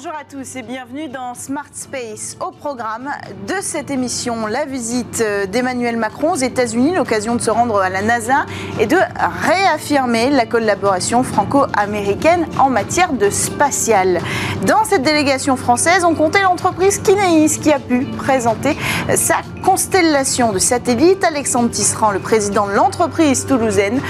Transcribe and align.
Bonjour 0.00 0.14
à 0.14 0.22
tous 0.22 0.54
et 0.54 0.62
bienvenue 0.62 1.08
dans 1.08 1.34
Smart 1.34 1.64
Space. 1.72 2.36
Au 2.38 2.52
programme 2.52 3.10
de 3.48 3.54
cette 3.60 3.90
émission, 3.90 4.46
la 4.46 4.64
visite 4.64 5.24
d'Emmanuel 5.50 5.96
Macron 5.96 6.34
aux 6.34 6.36
États-Unis, 6.36 6.94
l'occasion 6.94 7.34
de 7.34 7.40
se 7.40 7.50
rendre 7.50 7.80
à 7.80 7.88
la 7.88 8.00
NASA 8.00 8.46
et 8.78 8.86
de 8.86 8.96
réaffirmer 9.42 10.30
la 10.30 10.46
collaboration 10.46 11.24
franco-américaine 11.24 12.46
en 12.60 12.70
matière 12.70 13.12
de 13.12 13.28
spatial. 13.28 14.20
Dans 14.66 14.84
cette 14.84 15.02
délégation 15.02 15.56
française, 15.56 16.04
on 16.04 16.14
comptait 16.14 16.42
l'entreprise 16.42 16.98
Kineis 16.98 17.58
qui 17.60 17.72
a 17.72 17.80
pu 17.80 18.04
présenter 18.04 18.76
sa 19.16 19.38
constellation 19.62 20.52
de 20.52 20.58
satellites. 20.58 21.24
Alexandre 21.24 21.70
Tisserand, 21.70 22.10
le 22.10 22.18
président 22.18 22.66
de 22.66 22.72
l'entreprise 22.72 23.46
toulousaine, 23.46 24.00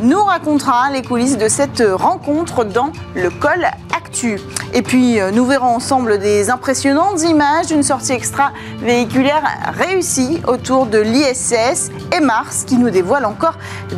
nous 0.00 0.22
racontera 0.22 0.90
les 0.90 1.02
coulisses 1.02 1.38
de 1.38 1.48
cette 1.48 1.82
rencontre 1.94 2.64
dans 2.64 2.92
le 3.14 3.30
col 3.30 3.66
Actu. 3.96 4.40
Et 4.72 4.82
puis, 4.82 5.18
nous 5.32 5.44
verrons 5.44 5.74
ensemble 5.74 6.18
des 6.18 6.50
impressionnantes 6.50 7.22
images 7.22 7.66
d'une 7.66 7.82
sortie 7.82 8.12
extra-véhiculaire 8.12 9.42
réussie 9.76 10.40
autour 10.46 10.86
de 10.86 10.98
l'ISS 10.98 11.90
et 12.16 12.20
Mars 12.20 12.64
qui 12.64 12.76
nous 12.76 12.90
dévoile 12.90 13.24
encore 13.24 13.54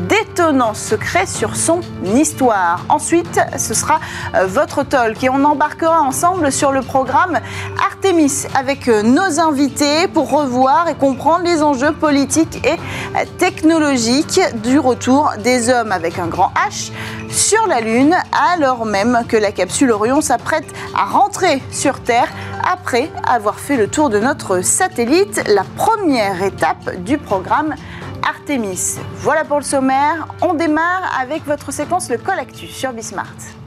d'étonnants 0.08 0.74
secrets 0.74 1.26
sur 1.26 1.56
son 1.56 1.80
histoire. 2.14 2.84
Ensuite, 2.88 3.40
ce 3.58 3.74
sera 3.74 4.00
votre 4.44 4.82
talk 4.82 5.22
et 5.22 5.28
on 5.28 5.44
embarquera 5.44 6.00
ensemble 6.00 6.50
sur 6.50 6.72
le 6.72 6.82
programme 6.82 7.38
Artemis 7.84 8.46
avec 8.54 8.88
nos 8.88 9.40
invités 9.40 10.08
pour 10.08 10.30
revoir 10.30 10.88
comprendre 10.94 11.44
les 11.44 11.62
enjeux 11.62 11.92
politiques 11.92 12.66
et 12.66 12.78
technologiques 13.38 14.40
du 14.62 14.78
retour 14.78 15.30
des 15.38 15.68
hommes 15.68 15.92
avec 15.92 16.18
un 16.18 16.26
grand 16.26 16.52
H 16.68 16.90
sur 17.30 17.66
la 17.66 17.80
Lune, 17.80 18.14
alors 18.54 18.84
même 18.84 19.24
que 19.28 19.36
la 19.36 19.52
capsule 19.52 19.90
Orion 19.90 20.20
s'apprête 20.20 20.66
à 20.94 21.04
rentrer 21.04 21.62
sur 21.70 22.00
Terre 22.00 22.28
après 22.70 23.10
avoir 23.26 23.58
fait 23.58 23.76
le 23.76 23.88
tour 23.88 24.10
de 24.10 24.18
notre 24.18 24.60
satellite, 24.62 25.42
la 25.48 25.64
première 25.76 26.42
étape 26.42 27.02
du 27.02 27.18
programme 27.18 27.74
Artemis. 28.28 28.98
Voilà 29.16 29.44
pour 29.44 29.58
le 29.58 29.64
sommaire. 29.64 30.28
On 30.42 30.54
démarre 30.54 31.18
avec 31.20 31.44
votre 31.46 31.72
séquence 31.72 32.10
Le 32.10 32.18
Colactus 32.18 32.70
sur 32.70 32.92
Bismart. 32.92 33.61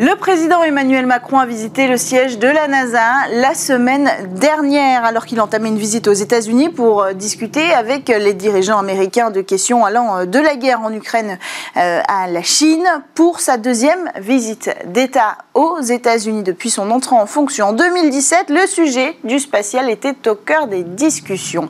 Le 0.00 0.14
président 0.14 0.62
Emmanuel 0.62 1.06
Macron 1.06 1.40
a 1.40 1.46
visité 1.46 1.88
le 1.88 1.96
siège 1.96 2.38
de 2.38 2.46
la 2.46 2.68
NASA 2.68 3.26
la 3.32 3.52
semaine 3.54 4.08
dernière, 4.36 5.04
alors 5.04 5.26
qu'il 5.26 5.40
entamait 5.40 5.70
une 5.70 5.76
visite 5.76 6.06
aux 6.06 6.12
États-Unis 6.12 6.68
pour 6.68 7.04
discuter 7.14 7.72
avec 7.72 8.06
les 8.06 8.32
dirigeants 8.32 8.78
américains 8.78 9.32
de 9.32 9.40
questions 9.40 9.84
allant 9.84 10.24
de 10.24 10.38
la 10.38 10.54
guerre 10.54 10.82
en 10.82 10.92
Ukraine 10.92 11.36
à 11.74 12.28
la 12.28 12.42
Chine 12.42 12.86
pour 13.16 13.40
sa 13.40 13.56
deuxième 13.56 14.08
visite 14.20 14.70
d'État 14.86 15.38
aux 15.54 15.80
États-Unis 15.80 16.44
depuis 16.44 16.70
son 16.70 16.92
entrée 16.92 17.16
en 17.16 17.26
fonction 17.26 17.70
en 17.70 17.72
2017. 17.72 18.50
Le 18.50 18.68
sujet 18.68 19.16
du 19.24 19.40
spatial 19.40 19.90
était 19.90 20.28
au 20.28 20.36
cœur 20.36 20.68
des 20.68 20.84
discussions. 20.84 21.68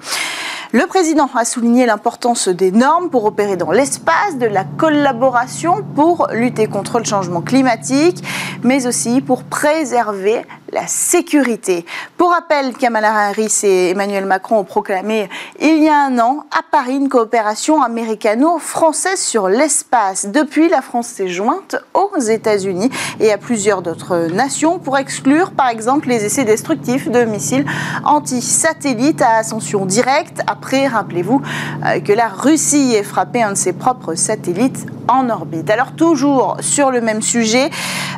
Le 0.72 0.86
président 0.86 1.30
a 1.34 1.46
souligné 1.46 1.86
l'importance 1.86 2.48
des 2.48 2.70
normes 2.70 3.08
pour 3.08 3.24
opérer 3.24 3.56
dans 3.56 3.70
l'espace, 3.70 4.36
de 4.38 4.44
la 4.44 4.64
collaboration 4.64 5.82
pour 5.94 6.28
lutter 6.30 6.66
contre 6.66 6.98
le 6.98 7.06
changement 7.06 7.40
climatique, 7.40 8.22
mais 8.62 8.86
aussi 8.86 9.22
pour 9.22 9.44
préserver 9.44 10.44
la 10.72 10.86
sécurité. 10.86 11.84
Pour 12.16 12.30
rappel, 12.30 12.74
Kamala 12.74 13.28
Harris 13.28 13.60
et 13.62 13.90
Emmanuel 13.90 14.26
Macron 14.26 14.58
ont 14.58 14.64
proclamé 14.64 15.28
il 15.60 15.82
y 15.82 15.88
a 15.88 16.04
un 16.04 16.18
an 16.18 16.44
à 16.50 16.62
Paris 16.70 16.96
une 16.96 17.08
coopération 17.08 17.82
américano-française 17.82 19.20
sur 19.20 19.48
l'espace. 19.48 20.26
Depuis, 20.26 20.68
la 20.68 20.82
France 20.82 21.08
s'est 21.08 21.28
jointe 21.28 21.76
aux 21.94 22.18
États-Unis 22.18 22.90
et 23.20 23.32
à 23.32 23.38
plusieurs 23.38 23.82
d'autres 23.82 24.28
nations 24.32 24.78
pour 24.78 24.98
exclure, 24.98 25.52
par 25.52 25.68
exemple, 25.68 26.08
les 26.08 26.24
essais 26.24 26.44
destructifs 26.44 27.08
de 27.08 27.24
missiles 27.24 27.66
anti-satellites 28.04 29.22
à 29.22 29.36
ascension 29.36 29.86
directe. 29.86 30.42
Après, 30.46 30.86
rappelez-vous 30.86 31.40
que 32.04 32.12
la 32.12 32.28
Russie 32.28 32.94
ait 32.94 33.02
frappé 33.02 33.42
un 33.42 33.52
de 33.52 33.56
ses 33.56 33.72
propres 33.72 34.14
satellites 34.14 34.86
en 35.08 35.30
orbite. 35.30 35.70
Alors 35.70 35.92
toujours 35.92 36.58
sur 36.60 36.90
le 36.90 37.00
même 37.00 37.22
sujet, 37.22 37.70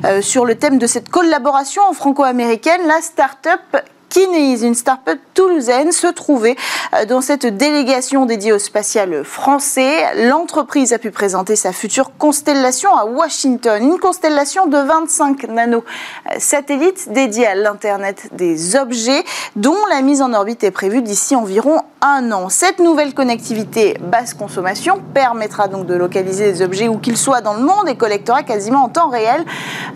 euh, 0.04 0.20
sur 0.20 0.44
le 0.44 0.56
thème 0.56 0.78
de 0.78 0.86
cette 0.86 1.08
collaboration 1.08 1.82
franco-américaine, 1.92 2.39
la 2.86 3.00
start-up 3.00 3.84
Kineis, 4.10 4.66
une 4.66 4.74
start-up 4.74 5.18
toulousaine, 5.34 5.92
se 5.92 6.08
trouvait 6.08 6.56
dans 7.08 7.20
cette 7.20 7.46
délégation 7.46 8.26
dédiée 8.26 8.52
au 8.52 8.58
spatial 8.58 9.24
français. 9.24 10.26
L'entreprise 10.28 10.92
a 10.92 10.98
pu 10.98 11.12
présenter 11.12 11.54
sa 11.56 11.72
future 11.72 12.10
constellation 12.18 12.94
à 12.96 13.04
Washington, 13.04 13.80
une 13.82 13.98
constellation 14.00 14.66
de 14.66 14.76
25 14.76 15.44
nanosatellites 15.44 17.12
dédiés 17.12 17.46
à 17.46 17.54
l'Internet 17.54 18.28
des 18.32 18.76
objets, 18.76 19.24
dont 19.56 19.78
la 19.90 20.02
mise 20.02 20.22
en 20.22 20.34
orbite 20.34 20.64
est 20.64 20.70
prévue 20.72 21.02
d'ici 21.02 21.36
environ 21.36 21.82
un 22.02 22.32
an. 22.32 22.48
Cette 22.48 22.80
nouvelle 22.80 23.14
connectivité 23.14 23.96
basse 24.00 24.34
consommation 24.34 25.00
permettra 25.14 25.68
donc 25.68 25.86
de 25.86 25.94
localiser 25.94 26.46
les 26.46 26.62
objets 26.62 26.88
où 26.88 26.98
qu'ils 26.98 27.16
soient 27.16 27.42
dans 27.42 27.54
le 27.54 27.62
monde 27.62 27.88
et 27.88 27.96
collectera 27.96 28.42
quasiment 28.42 28.84
en 28.84 28.88
temps 28.88 29.08
réel 29.08 29.44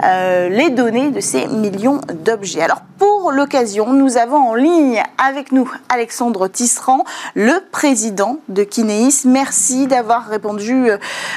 euh, 0.05 0.49
les 0.49 0.71
données 0.71 1.11
de 1.11 1.21
ces 1.21 1.47
millions 1.49 2.01
d'objets. 2.25 2.63
Alors 2.63 2.83
pour 2.99 3.33
l'occasion, 3.33 3.93
nous 3.93 4.04
avons 4.17 4.37
en 4.37 4.55
ligne 4.55 5.03
avec 5.19 5.53
nous 5.53 5.71
Alexandre 5.89 6.49
Tisserand, 6.49 7.05
le 7.35 7.53
président 7.71 8.41
de 8.49 8.63
Kineis. 8.65 9.27
Merci 9.27 9.87
d'avoir 9.87 10.29
répondu 10.29 10.89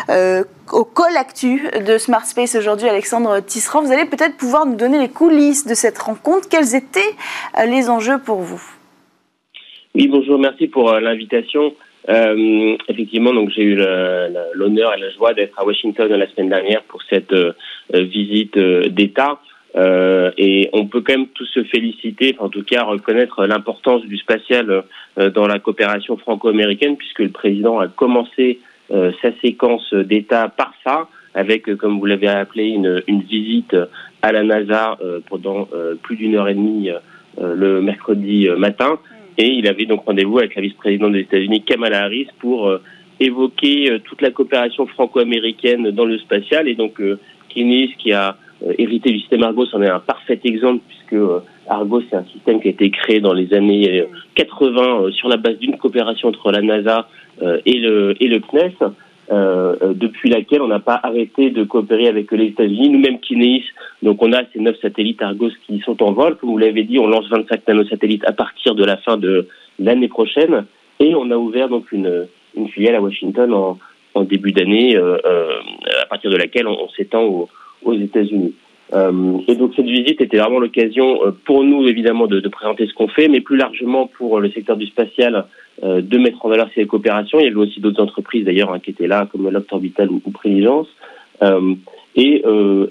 euh, 0.10 0.44
au 0.72 0.84
call 0.84 1.18
actu 1.18 1.70
de 1.86 1.98
Smart 1.98 2.26
Space 2.26 2.56
aujourd'hui, 2.56 2.88
Alexandre 2.88 3.40
Tisserand. 3.40 3.82
Vous 3.82 3.92
allez 3.92 4.06
peut-être 4.06 4.38
pouvoir 4.38 4.66
nous 4.66 4.76
donner 4.76 5.00
les 5.00 5.10
coulisses 5.10 5.66
de 5.66 5.74
cette 5.74 5.98
rencontre. 5.98 6.48
Quels 6.50 6.76
étaient 6.76 7.00
euh, 7.58 7.66
les 7.66 7.90
enjeux 7.90 8.20
pour 8.20 8.40
vous? 8.42 8.62
Oui, 9.96 10.08
bonjour, 10.08 10.38
merci 10.38 10.68
pour 10.68 10.92
euh, 10.92 11.00
l'invitation. 11.00 11.74
Euh, 12.10 12.78
effectivement, 12.88 13.34
donc 13.34 13.50
j'ai 13.50 13.64
eu 13.64 13.76
l'honneur 14.54 14.94
et 14.96 15.00
la 15.00 15.10
joie 15.10 15.34
d'être 15.34 15.60
à 15.60 15.66
Washington 15.66 16.08
la 16.08 16.30
semaine 16.30 16.50
dernière 16.50 16.84
pour 16.84 17.02
cette 17.10 17.34
euh, 17.34 17.54
visite 17.92 18.58
d'État. 18.58 19.40
Euh, 19.78 20.32
et 20.38 20.70
on 20.74 20.88
peut 20.88 21.02
quand 21.02 21.14
même 21.14 21.28
tous 21.28 21.46
se 21.46 21.64
féliciter, 21.64 22.36
en 22.40 22.50
tout 22.50 22.64
cas 22.64 22.84
reconnaître 22.84 23.46
l'importance 23.46 24.04
du 24.06 24.18
spatial 24.18 24.84
euh, 25.20 25.30
dans 25.30 25.46
la 25.46 25.60
coopération 25.60 26.18
franco-américaine, 26.18 26.98
puisque 26.98 27.20
le 27.20 27.30
président 27.30 27.80
a 27.80 27.88
commencé 27.88 28.60
euh, 28.92 29.12
sa 29.22 29.30
séquence 29.40 29.94
d'État 29.94 30.50
par 30.50 30.74
ça, 30.84 31.08
avec, 31.36 31.76
comme 31.76 32.00
vous 32.00 32.06
l'avez 32.06 32.28
appelé, 32.28 32.70
une, 32.70 33.04
une, 33.08 33.22
visite 33.22 33.76
à 34.24 34.32
la 34.32 34.44
NASA 34.44 34.98
pendant 35.30 35.68
plus 36.02 36.16
d'une 36.16 36.34
heure 36.34 36.48
et 36.48 36.56
demie 36.56 36.90
le 37.40 37.80
mercredi 37.80 38.50
matin. 38.58 38.98
Et 39.38 39.46
il 39.46 39.68
avait 39.68 39.86
donc 39.86 40.06
rendez-vous 40.06 40.40
avec 40.40 40.56
la 40.56 40.64
vice-présidente 40.64 41.12
des 41.12 41.20
États-Unis, 41.20 41.62
Kamala 41.62 42.06
Harris, 42.06 42.30
pour 42.40 42.72
évoquer 43.20 44.00
toute 44.06 44.24
la 44.24 44.32
coopération 44.32 44.88
franco-américaine 44.88 45.92
dans 45.92 46.06
le 46.06 46.18
spatial. 46.18 46.68
Et 46.68 46.74
donc, 46.74 47.00
Kinis, 47.50 47.94
qui 48.00 48.14
a 48.14 48.36
euh, 48.66 48.74
hérité 48.78 49.12
du 49.12 49.20
système 49.20 49.44
Argos 49.44 49.68
en 49.74 49.82
est 49.82 49.90
un 49.90 50.00
parfait 50.00 50.40
exemple 50.44 50.84
puisque 50.88 51.14
euh, 51.14 51.40
Argos 51.68 52.02
c'est 52.10 52.16
un 52.16 52.26
système 52.26 52.62
qui 52.62 52.68
a 52.68 52.72
été 52.72 52.90
créé 52.90 53.20
dans 53.20 53.34
les 53.34 53.54
années 53.54 54.06
80 54.36 54.82
euh, 54.82 55.12
sur 55.12 55.30
la 55.30 55.38
base 55.38 55.58
d'une 55.58 55.78
coopération 55.78 56.30
entre 56.30 56.52
la 56.52 56.62
NASA 56.62 57.08
et 57.66 57.78
le 57.80 58.16
et 58.20 58.28
le 58.28 58.40
CNES. 58.40 58.74
Euh, 59.30 59.76
depuis 59.94 60.30
laquelle 60.30 60.62
on 60.62 60.70
n'a 60.70 60.80
pas 60.80 60.98
arrêté 61.04 61.50
de 61.50 61.66
coopérer 61.66 62.08
avec 62.08 62.32
les 62.32 62.46
États-Unis, 62.46 62.90
nous-mêmes 62.90 63.20
Kineis. 63.20 63.66
Donc 64.02 64.24
on 64.24 64.32
a 64.32 64.42
ces 64.54 64.60
neuf 64.60 64.80
satellites 64.82 65.22
Argos 65.22 65.52
qui 65.66 65.80
sont 65.80 66.02
en 66.02 66.14
vol. 66.14 66.38
Comme 66.38 66.52
vous 66.52 66.58
l'avez 66.58 66.84
dit, 66.84 66.98
on 66.98 67.08
lance 67.08 67.28
25 67.30 67.68
nanosatellites 67.68 68.24
à 68.26 68.32
partir 68.32 68.74
de 68.74 68.86
la 68.86 68.96
fin 68.98 69.18
de 69.18 69.48
l'année 69.80 70.08
prochaine. 70.08 70.66
Et 71.02 71.14
on 71.14 71.30
a 71.30 71.36
ouvert 71.36 71.68
donc 71.68 71.92
une, 71.92 72.28
une 72.56 72.70
filiale 72.70 72.96
à 72.96 73.02
Washington 73.02 73.54
en, 73.54 73.78
en 74.14 74.24
début 74.24 74.54
d'année, 74.54 74.96
euh, 74.96 75.18
à 76.02 76.06
partir 76.06 76.32
de 76.32 76.38
laquelle 76.38 76.68
on, 76.68 76.86
on 76.86 76.90
s'étend 76.90 77.24
au, 77.24 77.50
aux 77.84 77.94
États-Unis. 77.94 78.54
Euh, 78.94 79.40
et 79.48 79.56
donc 79.56 79.74
cette 79.76 79.86
visite 79.86 80.22
était 80.22 80.38
vraiment 80.38 80.60
l'occasion 80.60 81.26
euh, 81.26 81.32
pour 81.46 81.64
nous 81.66 81.88
évidemment 81.88 82.26
de, 82.28 82.40
de 82.40 82.48
présenter 82.48 82.88
ce 82.88 82.94
qu'on 82.94 83.10
fait, 83.10 83.28
mais 83.28 83.42
plus 83.42 83.58
largement 83.58 84.08
pour 84.08 84.40
le 84.40 84.50
secteur 84.52 84.78
du 84.78 84.86
spatial 84.88 85.46
euh, 85.84 86.02
de 86.02 86.18
mettre 86.18 86.46
en 86.46 86.50
valeur 86.50 86.70
ces 86.74 86.86
coopérations. 86.86 87.40
Il 87.40 87.46
y 87.46 87.48
avait 87.48 87.58
aussi 87.58 87.82
d'autres 87.82 88.02
entreprises 88.02 88.46
d'ailleurs 88.46 88.72
hein, 88.72 88.80
qui 88.80 88.92
étaient 88.92 89.08
là, 89.08 89.28
comme 89.30 89.50
Loft 89.50 89.72
Orbital 89.74 90.10
ou, 90.10 90.22
ou 90.26 90.32
Préligence. 90.32 90.88
Euh, 91.44 91.76
et, 92.16 92.44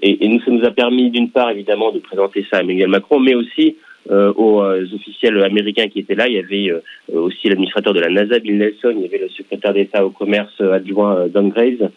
et, 0.03 0.25
et, 0.25 0.29
nous, 0.29 0.41
ça 0.43 0.53
nous 0.53 0.65
a 0.65 0.71
permis 0.71 1.11
d'une 1.11 1.31
part 1.31 1.51
évidemment 1.51 1.91
de 1.91 1.99
présenter 1.99 2.47
ça 2.49 2.59
à 2.59 2.61
Emmanuel 2.61 2.89
Macron, 2.89 3.19
mais 3.19 3.35
aussi 3.35 3.77
aux 4.09 4.63
officiels 4.95 5.43
américains 5.43 5.89
qui 5.89 5.99
étaient 5.99 6.15
là. 6.15 6.29
Il 6.29 6.35
y 6.35 6.39
avait 6.39 6.81
aussi 7.13 7.49
l'administrateur 7.49 7.93
de 7.93 7.99
la 7.99 8.09
NASA, 8.09 8.39
Bill 8.39 8.57
Nelson, 8.57 8.95
il 8.95 9.03
y 9.03 9.05
avait 9.07 9.19
le 9.19 9.29
secrétaire 9.31 9.75
d'État 9.75 10.07
au 10.07 10.11
commerce 10.11 10.61
adjoint 10.61 11.27
Don 11.27 11.49
Graves 11.49 11.91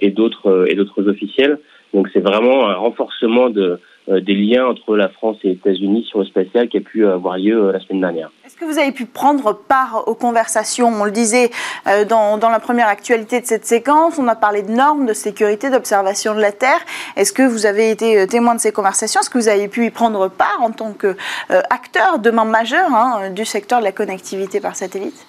et 0.00 0.10
d'autres 0.10 0.66
et 0.68 0.76
d'autres 0.76 1.08
officiels. 1.08 1.58
Donc 1.94 2.08
c'est 2.12 2.20
vraiment 2.20 2.68
un 2.68 2.74
renforcement 2.74 3.50
de, 3.50 3.80
euh, 4.08 4.20
des 4.20 4.34
liens 4.34 4.66
entre 4.66 4.96
la 4.96 5.08
France 5.08 5.38
et 5.44 5.48
les 5.48 5.54
États-Unis 5.54 6.04
sur 6.08 6.20
le 6.20 6.24
spatial 6.24 6.68
qui 6.68 6.76
a 6.76 6.80
pu 6.80 7.06
avoir 7.06 7.36
lieu 7.36 7.56
euh, 7.56 7.72
la 7.72 7.80
semaine 7.80 8.00
dernière. 8.00 8.30
Est-ce 8.50 8.58
que 8.58 8.64
vous 8.64 8.80
avez 8.80 8.90
pu 8.90 9.06
prendre 9.06 9.52
part 9.52 10.08
aux 10.08 10.16
conversations? 10.16 10.88
On 10.88 11.04
le 11.04 11.12
disait 11.12 11.50
euh, 11.86 12.04
dans, 12.04 12.36
dans, 12.36 12.48
la 12.50 12.58
première 12.58 12.88
actualité 12.88 13.40
de 13.40 13.46
cette 13.46 13.64
séquence, 13.64 14.18
on 14.18 14.26
a 14.26 14.34
parlé 14.34 14.62
de 14.62 14.70
normes, 14.72 15.06
de 15.06 15.12
sécurité, 15.12 15.70
d'observation 15.70 16.34
de 16.34 16.40
la 16.40 16.50
Terre. 16.50 16.80
Est-ce 17.16 17.32
que 17.32 17.42
vous 17.42 17.64
avez 17.64 17.90
été 17.90 18.18
euh, 18.18 18.26
témoin 18.26 18.56
de 18.56 18.60
ces 18.60 18.72
conversations? 18.72 19.20
Est-ce 19.20 19.30
que 19.30 19.38
vous 19.38 19.48
avez 19.48 19.68
pu 19.68 19.86
y 19.86 19.90
prendre 19.90 20.28
part 20.28 20.58
en 20.60 20.72
tant 20.72 20.92
qu'acteur, 20.92 22.14
euh, 22.14 22.18
demain 22.18 22.44
majeur 22.44 22.92
hein, 22.92 23.30
du 23.30 23.44
secteur 23.44 23.78
de 23.78 23.84
la 23.84 23.92
connectivité 23.92 24.60
par 24.60 24.74
satellite? 24.74 25.26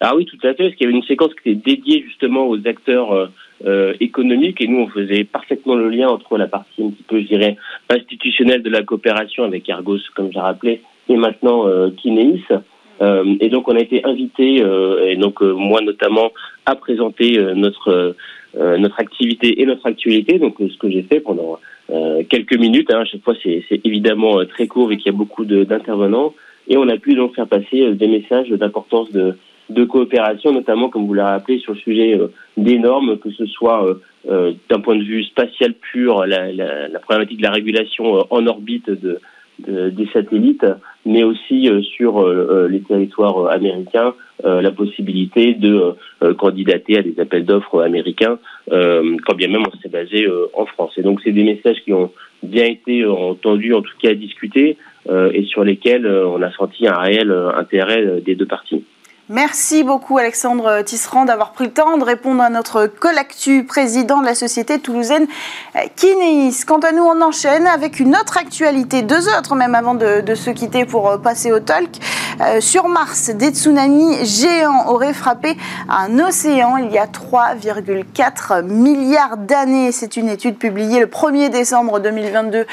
Ah 0.00 0.14
oui, 0.14 0.24
tout 0.24 0.38
à 0.46 0.54
fait, 0.54 0.62
parce 0.62 0.76
qu'il 0.76 0.86
y 0.86 0.88
avait 0.88 0.96
une 0.96 1.06
séquence 1.06 1.32
qui 1.42 1.50
était 1.50 1.74
dédiée 1.74 2.04
justement 2.06 2.46
aux 2.46 2.58
acteurs 2.68 3.30
économiques 4.00 4.60
et 4.60 4.68
nous, 4.68 4.80
on 4.80 4.88
faisait 4.88 5.24
parfaitement 5.24 5.74
le 5.74 5.88
lien 5.88 6.08
entre 6.08 6.38
la 6.38 6.46
partie 6.46 6.82
un 6.82 6.90
petit 6.90 7.02
peu, 7.02 7.20
je 7.20 7.26
dirais, 7.26 7.56
institutionnelle 7.90 8.62
de 8.62 8.70
la 8.70 8.82
coopération 8.82 9.44
avec 9.44 9.68
Argos, 9.68 9.98
comme 10.14 10.32
j'ai 10.32 10.38
rappelé, 10.40 10.82
et 11.08 11.16
maintenant 11.16 11.66
euh, 11.66 11.90
Kineis. 11.90 12.42
Euh, 13.00 13.36
et 13.40 13.48
donc 13.48 13.68
on 13.68 13.76
a 13.76 13.80
été 13.80 14.04
invité, 14.04 14.62
euh, 14.62 15.06
et 15.06 15.16
donc 15.16 15.40
moi 15.40 15.80
notamment, 15.80 16.32
à 16.66 16.74
présenter 16.74 17.38
notre 17.54 18.14
notre 18.56 18.98
activité 18.98 19.60
et 19.60 19.66
notre 19.66 19.86
actualité. 19.86 20.38
Donc 20.38 20.56
ce 20.58 20.76
que 20.78 20.90
j'ai 20.90 21.02
fait 21.02 21.20
pendant 21.20 21.58
quelques 22.28 22.58
minutes. 22.58 22.92
Hein, 22.92 23.00
à 23.00 23.04
chaque 23.04 23.22
fois 23.22 23.34
c'est 23.42 23.80
évidemment 23.84 24.44
très 24.46 24.66
court 24.66 24.90
et 24.90 24.96
qu'il 24.96 25.12
y 25.12 25.14
a 25.14 25.18
beaucoup 25.18 25.44
d'intervenants. 25.44 26.34
Et 26.66 26.76
on 26.76 26.88
a 26.88 26.96
pu 26.96 27.14
donc 27.14 27.34
faire 27.34 27.46
passer 27.46 27.94
des 27.94 28.08
messages 28.08 28.48
d'importance 28.50 29.12
de, 29.12 29.36
de 29.70 29.84
coopération, 29.84 30.52
notamment, 30.52 30.88
comme 30.88 31.06
vous 31.06 31.14
l'avez 31.14 31.30
rappelé, 31.30 31.58
sur 31.58 31.72
le 31.74 31.78
sujet 31.78 32.18
des 32.56 32.78
normes, 32.78 33.18
que 33.18 33.30
ce 33.30 33.46
soit 33.46 33.86
d'un 34.24 34.80
point 34.80 34.96
de 34.96 35.02
vue 35.02 35.24
spatial 35.24 35.74
pur, 35.74 36.26
la, 36.26 36.52
la, 36.52 36.88
la, 36.88 36.98
problématique 36.98 37.38
de 37.38 37.42
la 37.42 37.50
régulation 37.50 38.26
en 38.30 38.46
orbite 38.46 38.90
de, 38.90 39.20
des 39.66 40.06
satellites, 40.12 40.66
mais 41.04 41.24
aussi 41.24 41.68
euh, 41.68 41.82
sur 41.82 42.20
euh, 42.20 42.48
euh, 42.50 42.68
les 42.68 42.80
territoires 42.80 43.50
américains, 43.50 44.14
la 44.44 44.70
possibilité 44.70 45.54
de 45.54 45.96
candidater 46.38 46.96
à 46.96 47.02
des 47.02 47.18
appels 47.18 47.44
d'offres 47.44 47.82
américains, 47.82 48.38
quand 48.70 49.34
bien 49.36 49.48
même 49.48 49.64
on 49.66 49.76
s'est 49.80 49.88
basé 49.88 50.28
en 50.54 50.64
France. 50.64 50.92
Et 50.96 51.02
donc 51.02 51.20
c'est 51.24 51.32
des 51.32 51.42
messages 51.42 51.82
qui 51.84 51.92
ont 51.92 52.12
bien 52.44 52.66
été 52.66 53.04
entendus, 53.04 53.74
en 53.74 53.82
tout 53.82 53.96
cas 54.00 54.14
discutés, 54.14 54.76
et 55.10 55.42
sur 55.46 55.64
lesquels 55.64 56.06
on 56.06 56.40
a 56.40 56.52
senti 56.52 56.86
un 56.86 56.96
réel 56.96 57.34
intérêt 57.56 58.20
des 58.20 58.36
deux 58.36 58.46
parties. 58.46 58.84
Merci 59.30 59.84
beaucoup 59.84 60.16
Alexandre 60.16 60.80
Tisserand 60.80 61.26
d'avoir 61.26 61.52
pris 61.52 61.66
le 61.66 61.70
temps 61.70 61.98
de 61.98 62.04
répondre 62.04 62.42
à 62.42 62.48
notre 62.48 62.86
collectu 62.86 63.62
président 63.62 64.22
de 64.22 64.24
la 64.24 64.34
société 64.34 64.78
toulousaine 64.78 65.26
euh, 65.76 65.80
Kineis. 65.96 66.64
Quant 66.66 66.78
à 66.78 66.92
nous, 66.92 67.02
on 67.02 67.20
enchaîne 67.20 67.66
avec 67.66 68.00
une 68.00 68.16
autre 68.16 68.38
actualité, 68.38 69.02
deux 69.02 69.28
autres 69.28 69.54
même 69.54 69.74
avant 69.74 69.92
de, 69.92 70.34
se 70.34 70.48
quitter 70.48 70.86
pour 70.86 71.10
euh, 71.10 71.18
passer 71.18 71.52
au 71.52 71.60
talk. 71.60 71.90
Euh, 72.40 72.62
sur 72.62 72.88
Mars, 72.88 73.28
des 73.28 73.50
tsunamis 73.50 74.24
géants 74.24 74.86
auraient 74.88 75.12
frappé 75.12 75.58
un 75.90 76.18
océan 76.20 76.78
il 76.78 76.90
y 76.90 76.96
a 76.96 77.04
3,4 77.04 78.62
milliards 78.62 79.36
d'années. 79.36 79.92
C'est 79.92 80.16
une 80.16 80.30
étude 80.30 80.56
publiée 80.56 81.00
le 81.00 81.06
1er 81.06 81.50
décembre 81.50 82.00
2022 82.00 82.64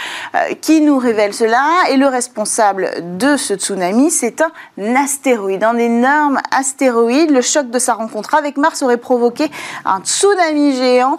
qui 0.62 0.80
nous 0.80 1.00
révèle 1.00 1.34
cela. 1.34 1.66
Et 1.92 1.98
le 1.98 2.08
responsable 2.08 2.92
de 3.18 3.36
ce 3.36 3.56
tsunami, 3.56 4.10
c'est 4.10 4.42
un 4.42 4.96
astéroïde, 4.96 5.64
un 5.64 5.78
énorme 5.78 6.40
astéroïde. 6.52 7.32
Le 7.32 7.42
choc 7.42 7.70
de 7.70 7.80
sa 7.80 7.94
rencontre 7.94 8.36
avec 8.36 8.58
Mars 8.58 8.82
aurait 8.82 8.98
provoqué 8.98 9.50
un 9.86 10.00
tsunami 10.02 10.76
géant 10.76 11.18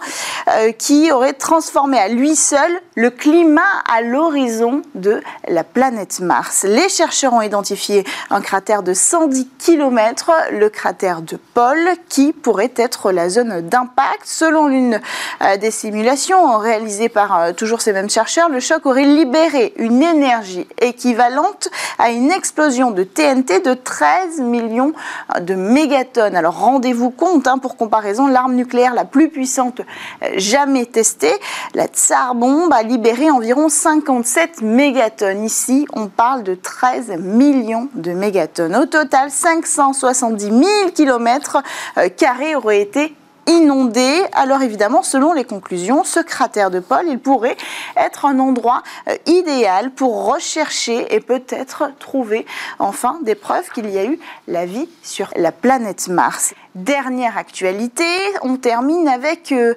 euh, 0.49 0.71
qui 0.71 1.11
aurait 1.11 1.33
transformé 1.33 1.97
à 1.97 2.07
lui 2.07 2.35
seul 2.35 2.71
le 2.95 3.09
climat 3.09 3.61
à 3.87 4.01
l'horizon 4.01 4.81
de 4.95 5.21
la 5.47 5.63
planète 5.63 6.19
Mars. 6.19 6.63
Les 6.63 6.89
chercheurs 6.89 7.33
ont 7.33 7.41
identifié 7.41 8.03
un 8.29 8.41
cratère 8.41 8.83
de 8.83 8.93
110 8.93 9.47
km, 9.59 10.31
le 10.51 10.69
cratère 10.69 11.21
de 11.21 11.37
Paul, 11.53 11.77
qui 12.09 12.33
pourrait 12.33 12.73
être 12.75 13.11
la 13.11 13.29
zone 13.29 13.61
d'impact. 13.61 14.21
Selon 14.23 14.67
l'une 14.67 14.99
euh, 15.41 15.57
des 15.57 15.71
simulations 15.71 16.57
réalisées 16.57 17.09
par 17.09 17.37
euh, 17.37 17.53
toujours 17.53 17.81
ces 17.81 17.93
mêmes 17.93 18.09
chercheurs, 18.09 18.49
le 18.49 18.59
choc 18.59 18.85
aurait 18.85 19.03
libéré 19.03 19.73
une 19.77 20.01
énergie 20.01 20.67
équivalente 20.81 21.69
à 21.99 22.09
une 22.09 22.31
explosion 22.31 22.91
de 22.91 23.03
TNT 23.03 23.59
de 23.59 23.73
13 23.73 24.39
millions 24.39 24.93
de 25.41 25.55
mégatonnes. 25.55 26.35
Alors 26.35 26.59
rendez-vous 26.59 27.09
compte, 27.09 27.47
hein, 27.47 27.57
pour 27.57 27.77
comparaison, 27.77 28.27
l'arme 28.27 28.55
nucléaire 28.55 28.93
la 28.93 29.05
plus 29.05 29.29
puissante 29.29 29.81
euh, 30.23 30.27
jamais 30.37 30.85
testée, 30.85 31.33
la 31.73 31.87
Tsar 31.87 32.35
bombe, 32.35 32.73
a 32.73 32.83
libéré 32.83 33.29
environ 33.29 33.69
57 33.69 34.61
mégatonnes. 34.61 35.43
Ici, 35.43 35.87
on 35.93 36.07
parle 36.07 36.43
de 36.43 36.55
13 36.55 37.17
millions 37.19 37.89
de 37.93 38.11
mégatonnes. 38.11 38.75
Au 38.75 38.85
total, 38.85 39.31
570 39.31 40.45
000 40.45 40.61
kilomètres 40.93 41.57
euh, 41.97 42.09
carrés 42.09 42.55
auraient 42.55 42.81
été 42.81 43.15
inondé. 43.47 44.23
Alors 44.33 44.61
évidemment, 44.61 45.03
selon 45.03 45.33
les 45.33 45.43
conclusions, 45.43 46.03
ce 46.03 46.19
cratère 46.19 46.69
de 46.69 46.79
Paul, 46.79 47.05
il 47.07 47.19
pourrait 47.19 47.57
être 47.95 48.25
un 48.25 48.39
endroit 48.39 48.83
euh, 49.07 49.15
idéal 49.25 49.91
pour 49.91 50.25
rechercher 50.31 51.13
et 51.15 51.19
peut-être 51.19 51.91
trouver 51.99 52.45
enfin 52.79 53.19
des 53.23 53.35
preuves 53.35 53.69
qu'il 53.71 53.89
y 53.89 53.97
a 53.97 54.05
eu 54.05 54.19
la 54.47 54.65
vie 54.65 54.89
sur 55.01 55.29
la 55.35 55.51
planète 55.51 56.07
Mars. 56.07 56.53
Dernière 56.75 57.39
actualité, 57.39 58.05
on 58.43 58.57
termine 58.57 59.07
avec 59.07 59.51
euh, 59.51 59.73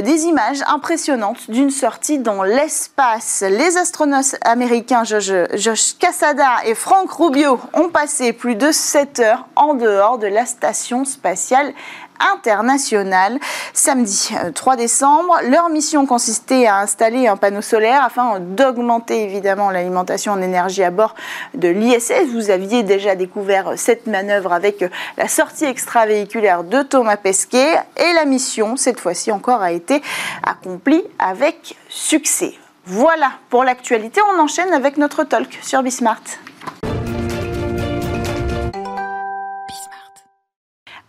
des 0.00 0.26
images 0.26 0.60
impressionnantes 0.68 1.50
d'une 1.50 1.70
sortie 1.70 2.18
dans 2.18 2.44
l'espace. 2.44 3.42
Les 3.48 3.76
astronautes 3.76 4.36
américains 4.42 5.02
Josh, 5.02 5.32
Josh 5.54 5.94
Cassada 5.98 6.64
et 6.64 6.74
Frank 6.74 7.10
Rubio 7.10 7.58
ont 7.72 7.88
passé 7.88 8.32
plus 8.32 8.54
de 8.54 8.70
7 8.70 9.18
heures 9.20 9.46
en 9.56 9.74
dehors 9.74 10.18
de 10.18 10.28
la 10.28 10.46
station 10.46 11.04
spatiale 11.04 11.72
internationale. 12.20 13.38
Samedi 13.72 14.30
3 14.54 14.72
euh, 14.72 14.76
décembre, 14.76 15.38
leur 15.48 15.68
mission 15.68 16.06
consistait 16.06 16.66
à 16.66 16.78
installer 16.78 17.26
un 17.26 17.36
panneau 17.36 17.62
solaire 17.62 18.02
afin 18.04 18.40
d'augmenter 18.40 19.24
évidemment 19.24 19.70
l'alimentation 19.70 20.32
en 20.32 20.42
énergie 20.42 20.82
à 20.82 20.90
bord 20.90 21.14
de 21.54 21.68
l'ISS. 21.68 22.26
Vous 22.32 22.50
aviez 22.50 22.82
déjà 22.82 23.14
découvert 23.14 23.72
cette 23.76 24.06
manœuvre 24.06 24.52
avec 24.52 24.84
la 25.16 25.28
sortie 25.28 25.64
extravéhiculaire 25.64 26.64
de 26.64 26.82
Thomas 26.82 27.16
Pesquet 27.16 27.74
et 27.96 28.12
la 28.14 28.24
mission, 28.24 28.76
cette 28.76 29.00
fois-ci 29.00 29.32
encore, 29.32 29.62
a 29.62 29.72
été 29.72 30.02
accomplie 30.42 31.04
avec 31.18 31.76
succès. 31.88 32.54
Voilà 32.86 33.32
pour 33.48 33.64
l'actualité. 33.64 34.20
On 34.34 34.40
enchaîne 34.40 34.72
avec 34.72 34.98
notre 34.98 35.24
talk 35.24 35.58
sur 35.62 35.82
Bismart. 35.82 36.20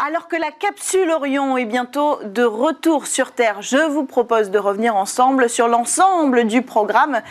Alors 0.08 0.28
que 0.28 0.36
la 0.36 0.52
capsule 0.52 1.10
Orion 1.10 1.58
est 1.58 1.66
bientôt 1.66 2.20
de 2.24 2.44
retour 2.44 3.08
sur 3.08 3.32
Terre, 3.32 3.64
je 3.64 3.90
vous 3.90 4.04
propose 4.04 4.52
de 4.52 4.60
revenir 4.60 4.96
ensemble 4.96 5.50
sur 5.50 5.68
l'ensemble 5.68 6.46
du 6.46 6.62
programme 6.62 7.22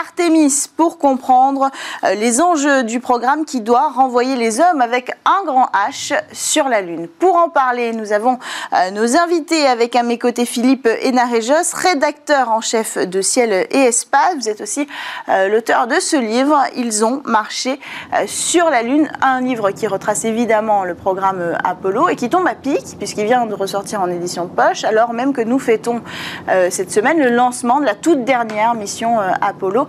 Artemis 0.00 0.66
pour 0.76 0.98
comprendre 0.98 1.70
euh, 2.04 2.14
les 2.14 2.40
enjeux 2.40 2.84
du 2.84 3.00
programme 3.00 3.44
qui 3.44 3.62
doit 3.62 3.88
renvoyer 3.88 4.36
les 4.36 4.60
hommes 4.60 4.80
avec 4.80 5.10
un 5.24 5.42
grand 5.44 5.70
H 5.72 6.14
sur 6.32 6.68
la 6.68 6.82
Lune. 6.82 7.08
Pour 7.08 7.34
en 7.34 7.48
parler, 7.48 7.92
nous 7.94 8.12
avons 8.12 8.38
euh, 8.74 8.92
nos 8.92 9.16
invités 9.16 9.66
avec 9.66 9.96
à 9.96 10.04
mes 10.04 10.16
côtés 10.16 10.46
Philippe 10.46 10.86
Hénarejos, 10.86 11.74
rédacteur 11.74 12.52
en 12.52 12.60
chef 12.60 12.96
de 12.96 13.22
Ciel 13.22 13.66
et 13.72 13.86
Espace. 13.86 14.36
Vous 14.36 14.48
êtes 14.48 14.60
aussi 14.60 14.86
euh, 15.28 15.48
l'auteur 15.48 15.88
de 15.88 15.98
ce 15.98 16.16
livre, 16.16 16.62
Ils 16.76 17.04
ont 17.04 17.22
marché 17.24 17.80
sur 18.26 18.70
la 18.70 18.82
Lune, 18.84 19.10
un 19.20 19.40
livre 19.40 19.72
qui 19.72 19.88
retrace 19.88 20.24
évidemment 20.24 20.84
le 20.84 20.94
programme 20.94 21.58
Apollo 21.64 22.08
qui 22.20 22.28
tombe 22.28 22.46
à 22.46 22.54
pic, 22.54 22.98
puisqu'il 22.98 23.24
vient 23.24 23.46
de 23.46 23.54
ressortir 23.54 24.02
en 24.02 24.08
édition 24.08 24.44
de 24.44 24.50
poche, 24.50 24.84
alors 24.84 25.14
même 25.14 25.32
que 25.32 25.40
nous 25.40 25.58
fêtons 25.58 26.02
euh, 26.50 26.68
cette 26.70 26.92
semaine 26.92 27.18
le 27.18 27.30
lancement 27.30 27.80
de 27.80 27.86
la 27.86 27.94
toute 27.94 28.24
dernière 28.24 28.74
mission 28.74 29.18
euh, 29.18 29.30
Apollo, 29.40 29.86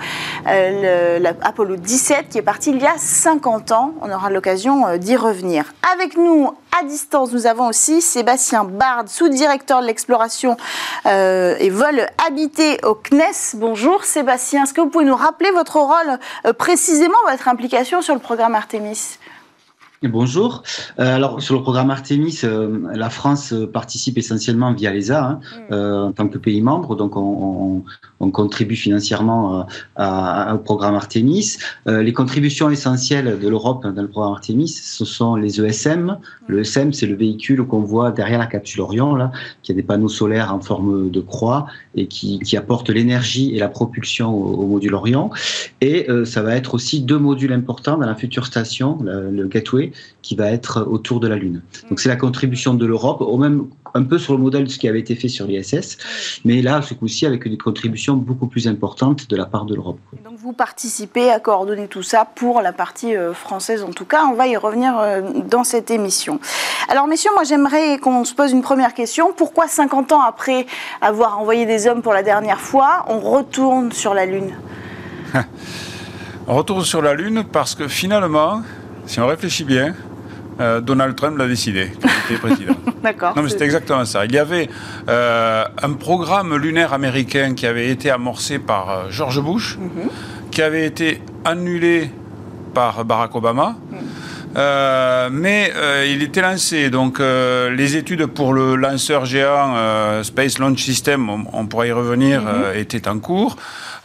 euh, 0.48 1.34
Apollo 1.42 1.76
17, 1.76 2.30
qui 2.30 2.38
est 2.38 2.42
partie 2.42 2.70
il 2.70 2.82
y 2.82 2.86
a 2.86 2.98
50 2.98 3.74
ans. 3.74 3.92
On 4.02 4.10
aura 4.10 4.30
l'occasion 4.30 4.96
d'y 4.96 5.18
revenir. 5.18 5.74
Avec 5.92 6.16
nous, 6.16 6.54
à 6.80 6.86
distance, 6.86 7.34
nous 7.34 7.48
avons 7.48 7.68
aussi 7.68 8.02
Sébastien 8.02 8.64
Bard, 8.64 9.04
sous-directeur 9.08 9.82
de 9.82 9.88
l'exploration 9.88 10.56
et 11.04 11.70
vol 11.70 12.08
habité 12.26 12.80
au 12.86 12.96
CNES. 12.96 13.56
Bonjour 13.56 14.06
Sébastien, 14.06 14.64
est-ce 14.64 14.74
que 14.74 14.80
vous 14.80 14.88
pouvez 14.88 15.04
nous 15.04 15.18
rappeler 15.18 15.52
votre 15.52 15.76
rôle 15.76 16.54
précisément, 16.54 17.18
votre 17.30 17.50
implication 17.50 18.02
sur 18.02 18.14
le 18.14 18.22
programme 18.22 18.56
Artemis? 18.56 19.18
Bonjour. 20.03 20.63
Euh, 20.98 21.15
alors 21.15 21.43
sur 21.43 21.53
le 21.55 21.62
programme 21.62 21.91
Artemis, 21.91 22.39
euh, 22.43 22.88
la 22.91 23.12
France 23.12 23.53
euh, 23.53 23.67
participe 23.67 24.17
essentiellement 24.17 24.74
via 24.74 24.91
l'ESA 24.91 25.24
hein, 25.24 25.39
mm. 25.70 25.74
en 25.74 26.12
tant 26.12 26.27
que 26.27 26.39
pays 26.39 26.60
membre, 26.62 26.96
donc 26.96 27.15
on, 27.15 27.84
contribue 28.30 28.75
financièrement 28.75 29.66
au 29.98 30.58
programme 30.60 30.96
Artemis. 30.96 31.58
les 31.88 32.13
contributions 32.13 32.70
essentielles 32.70 33.40
de 33.40 33.48
l'Europe 33.48 33.84
dans 33.84 34.01
le 34.01 34.08
programme 34.08 34.34
Artemis, 34.34 34.68
ce 34.68 35.06
sont 35.06 35.36
les 35.36 35.62
ESM. 35.62 36.18
Le 36.48 36.60
ESM, 36.60 36.94
c'est 36.94 37.08
le 37.08 37.16
véhicule 37.16 37.63
qu'on 37.63 37.82
voit 37.82 38.12
derrière 38.12 38.40
la 38.40 38.46
capsule 38.46 38.82
Orion, 38.82 39.16
là, 39.16 39.32
qui 39.63 39.72
a 39.72 39.75
des 39.75 39.84
panneaux 39.84 40.10
solaires 40.10 40.54
en 40.54 40.62
forme 40.62 41.10
de 41.10 41.22
croix 41.22 41.66
et 41.96 42.08
qui, 42.08 42.58
apporte 42.58 42.90
l'énergie 42.90 43.56
et 43.56 43.60
la 43.60 43.70
propulsion 43.70 44.34
au, 44.36 44.68
module 44.68 44.94
Orion. 44.94 45.32
Et 45.80 46.08
ça 46.25 46.42
va 46.42 46.56
être 46.56 46.74
aussi 46.74 47.01
deux 47.01 47.20
modules 47.20 47.54
importants 47.54 47.98
dans 47.98 48.06
la 48.06 48.16
future 48.16 48.46
station, 48.46 49.00
le 49.04 49.48
Gateway 49.48 49.92
qui 50.22 50.36
va 50.36 50.51
être 50.51 50.88
autour 50.90 51.20
de 51.20 51.28
la 51.28 51.36
Lune. 51.36 51.62
Donc 51.90 52.00
c'est 52.00 52.10
la 52.10 52.16
contribution 52.16 52.74
de 52.74 52.86
l'Europe, 52.86 53.22
au 53.22 53.38
même 53.38 53.66
un 53.93 54.03
peu 54.03 54.17
sur 54.17 54.33
le 54.33 54.39
modèle 54.39 54.65
de 54.65 54.69
ce 54.69 54.79
qui 54.79 54.88
avait 54.88 55.00
été 55.00 55.15
fait 55.15 55.27
sur 55.27 55.45
l'ISS, 55.45 55.98
mais 56.45 56.62
là, 56.62 56.81
ce 56.81 56.93
coup-ci, 56.93 57.25
avec 57.25 57.48
des 57.48 57.57
contributions 57.57 58.15
beaucoup 58.15 58.48
plus 58.48 58.67
importantes 58.67 59.29
de 59.29 59.36
la 59.36 59.45
part 59.45 59.65
de 59.65 59.75
l'Europe. 59.75 60.00
Donc 60.24 60.38
vous 60.38 60.53
participez 60.53 61.29
à 61.29 61.39
coordonner 61.39 61.88
tout 61.88 62.03
ça 62.03 62.25
pour 62.36 62.62
la 62.62 62.74
partie 62.74 63.15
euh, 63.15 63.33
française 63.33 63.83
en 63.83 63.91
tout 63.91 64.05
cas. 64.05 64.25
On 64.25 64.33
va 64.33 64.48
y 64.48 64.57
revenir 64.57 64.98
euh, 64.98 65.21
dans 65.50 65.63
cette 65.63 65.91
émission. 65.91 66.39
Alors 66.89 67.07
messieurs, 67.07 67.31
moi 67.33 67.43
j'aimerais 67.43 67.98
qu'on 68.00 68.24
se 68.24 68.33
pose 68.33 68.51
une 68.51 68.62
première 68.62 68.93
question. 68.93 69.33
Pourquoi 69.36 69.67
50 69.67 70.12
ans 70.12 70.21
après 70.21 70.65
avoir 71.01 71.39
envoyé 71.39 71.65
des 71.65 71.88
hommes 71.88 72.01
pour 72.01 72.13
la 72.13 72.24
dernière 72.24 72.60
fois, 72.60 73.05
on 73.07 73.19
retourne 73.19 73.91
sur 73.91 74.13
la 74.13 74.25
Lune? 74.25 74.53
On 76.48 76.55
retourne 76.55 76.83
sur 76.83 77.01
la 77.03 77.13
Lune 77.13 77.43
parce 77.50 77.75
que 77.75 77.88
finalement, 77.88 78.63
si 79.05 79.19
on 79.19 79.27
réfléchit 79.27 79.63
bien, 79.63 79.93
euh, 80.62 80.80
Donald 80.80 81.15
Trump 81.15 81.38
l'a 81.38 81.48
décidé, 81.48 81.91
il 82.03 82.36
était 82.36 82.41
président. 82.41 82.75
D'accord. 83.03 83.34
Non, 83.36 83.41
mais 83.41 83.50
c'était 83.50 83.65
exactement 83.65 84.06
ça. 84.06 84.25
Il 84.25 84.32
y 84.32 84.38
avait 84.38 84.70
euh, 85.10 85.63
un 85.82 85.94
programme 85.94 86.56
lunaire 86.56 86.94
américain 86.94 87.56
qui 87.56 87.65
avait 87.65 87.89
été 87.89 88.12
amorcé 88.12 88.60
par 88.60 88.89
euh, 88.89 89.03
George 89.10 89.41
Bush, 89.41 89.77
mhm. 89.77 90.10
qui 90.51 90.62
avait 90.62 90.86
été 90.86 91.22
annulé 91.46 92.12
par 92.75 93.03
Barack 93.03 93.36
Obama. 93.36 93.75
Mhm. 93.91 95.32
mais 95.32 95.72
il 96.08 96.22
était 96.22 96.41
lancé. 96.41 96.89
Donc, 96.89 97.20
les 97.20 97.96
études 97.96 98.25
pour 98.27 98.53
le 98.53 98.75
lanceur 98.75 99.25
géant 99.25 99.75
Space 100.24 100.60
Launch 100.60 100.82
System, 100.84 101.30
on, 101.51 101.65
pourrait 101.65 101.89
y 101.89 101.91
revenir, 101.91 102.41
mhm. 102.41 102.77
étaient 102.77 103.08
en 103.08 103.20
cours. 103.20 103.58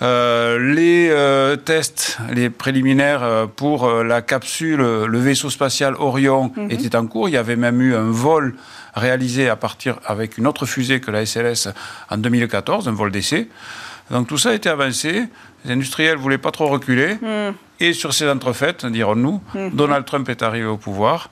Euh, 0.03 0.75
les 0.75 1.09
euh, 1.11 1.57
tests, 1.57 2.19
les 2.31 2.51
préliminaires 2.51 3.23
euh, 3.23 3.47
pour 3.47 3.91
la 3.91 4.21
capsule, 4.21 4.81
le 4.81 5.19
vaisseau 5.19 5.49
spatial 5.49 5.95
Orion 5.99 6.53
mhm. 6.55 6.71
étaient 6.71 6.97
en 6.97 7.07
cours. 7.07 7.29
Il 7.29 7.33
y 7.33 7.39
avait 7.39 7.57
même 7.57 7.81
eu 7.81 7.95
un 7.95 8.11
vol 8.11 8.57
réalisé 8.95 9.49
à 9.49 9.57
partir 9.57 9.99
avec 10.05 10.37
une 10.37 10.47
autre 10.47 10.67
fusée 10.67 11.01
que 11.01 11.11
la 11.11 11.25
SLS 11.25 11.69
en 12.11 12.19
2014, 12.19 12.89
un 12.89 12.93
vol 12.93 13.11
d'essai. 13.11 13.49
Donc 14.11 14.29
tout 14.29 14.39
ça 14.39 14.51
a 14.51 14.55
été 14.55 14.69
avancé. 14.69 15.25
Les 15.67 15.73
industriels 15.73 16.17
ne 16.17 16.23
voulaient 16.23 16.39
pas 16.39 16.53
trop 16.53 16.69
reculer. 16.69 17.15
Mhm. 17.21 17.55
Et 17.79 17.93
sur 17.93 18.15
ces 18.15 18.29
entrefaites, 18.29 18.87
dirons-nous, 18.87 19.41
mhm. 19.55 19.71
Donald 19.73 20.07
Trump 20.07 20.29
est 20.31 20.43
arrivé 20.43 20.67
au 20.67 20.79
pouvoir. 20.79 21.29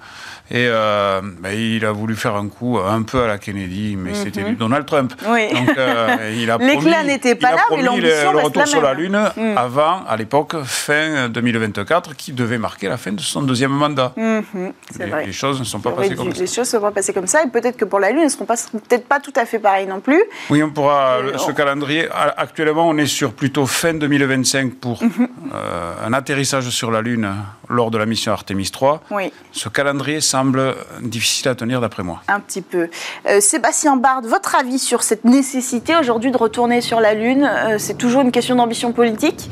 Et 0.50 0.66
euh, 0.68 1.22
ben, 1.40 1.58
il 1.58 1.86
a 1.86 1.92
voulu 1.92 2.16
faire 2.16 2.34
un 2.34 2.48
coup 2.48 2.78
un 2.78 3.00
peu 3.02 3.22
à 3.22 3.26
la 3.26 3.38
Kennedy, 3.38 3.96
mais 3.96 4.10
mhm. 4.10 4.16
c'était 4.16 4.42
du 4.42 4.56
Donald 4.56 4.84
Trump. 4.84 5.14
Oui. 5.26 5.48
Donc 5.50 5.78
euh, 5.78 6.34
il 6.36 6.50
a 6.50 6.58
L'éclat 6.58 7.02
n'était 7.02 7.34
pas 7.34 7.52
là, 7.52 7.62
mais 7.70 7.82
l'ambition 7.82 8.32
le, 8.32 8.40
le 8.40 8.44
retour 8.44 8.66
sur 8.66 8.82
la 8.82 8.92
Lune 8.92 9.18
avant, 9.56 10.04
à 10.06 10.16
l'époque, 10.18 10.54
fin 10.64 11.30
2024, 11.30 12.14
qui 12.14 12.32
devait 12.32 12.58
marquer 12.58 12.88
la 12.88 12.98
fin 12.98 13.12
de 13.12 13.20
son 13.22 13.40
deuxième 13.40 13.70
mandat. 13.70 14.12
Mhm. 14.16 14.72
C'est 14.90 15.06
vrai. 15.06 15.24
Les 15.24 15.32
choses 15.32 15.58
ne 15.60 15.64
sont 15.64 15.80
pas 15.80 15.92
passées 15.92 16.14
comme 16.14 16.34
ça. 16.34 16.40
Les 16.40 16.46
choses 16.46 16.58
ne 16.58 16.64
sont 16.64 16.80
pas 16.80 16.90
passées 16.90 17.14
comme 17.14 17.26
ça, 17.26 17.42
et 17.42 17.48
peut-être 17.48 17.78
que 17.78 17.86
pour 17.86 18.00
la 18.00 18.10
Lune, 18.10 18.18
elles 18.18 18.24
ne 18.26 18.30
seront 18.30 18.44
peut-être 18.44 19.08
pas 19.08 19.20
tout 19.20 19.32
à 19.36 19.46
fait 19.46 19.58
pareilles 19.58 19.86
non 19.86 20.00
plus. 20.00 20.22
Oui, 20.50 20.62
on 20.62 20.70
pourra. 20.70 21.20
ce 21.38 21.52
calendrier, 21.52 22.06
actuellement, 22.36 22.86
on 22.86 22.98
est 22.98 23.06
sur 23.06 23.32
plutôt 23.32 23.64
fin 23.64 23.94
2025 24.26 24.74
pour 24.76 25.02
euh, 25.02 25.94
un 26.04 26.12
atterrissage 26.12 26.70
sur 26.70 26.90
la 26.90 27.02
Lune 27.02 27.28
lors 27.68 27.90
de 27.90 27.98
la 27.98 28.06
mission 28.06 28.32
Artemis 28.32 28.70
3. 28.70 29.02
Oui. 29.10 29.32
Ce 29.52 29.68
calendrier 29.68 30.20
semble 30.20 30.74
difficile 31.02 31.48
à 31.48 31.54
tenir 31.54 31.80
d'après 31.80 32.02
moi. 32.02 32.22
Un 32.28 32.40
petit 32.40 32.62
peu. 32.62 32.88
Euh, 33.28 33.40
Sébastien 33.40 33.96
Bard, 33.96 34.22
votre 34.22 34.54
avis 34.54 34.78
sur 34.78 35.02
cette 35.02 35.24
nécessité 35.24 35.94
aujourd'hui 36.00 36.30
de 36.30 36.38
retourner 36.38 36.80
sur 36.80 37.00
la 37.00 37.14
Lune 37.14 37.44
euh, 37.44 37.76
C'est 37.78 37.98
toujours 37.98 38.22
une 38.22 38.32
question 38.32 38.56
d'ambition 38.56 38.92
politique? 38.92 39.50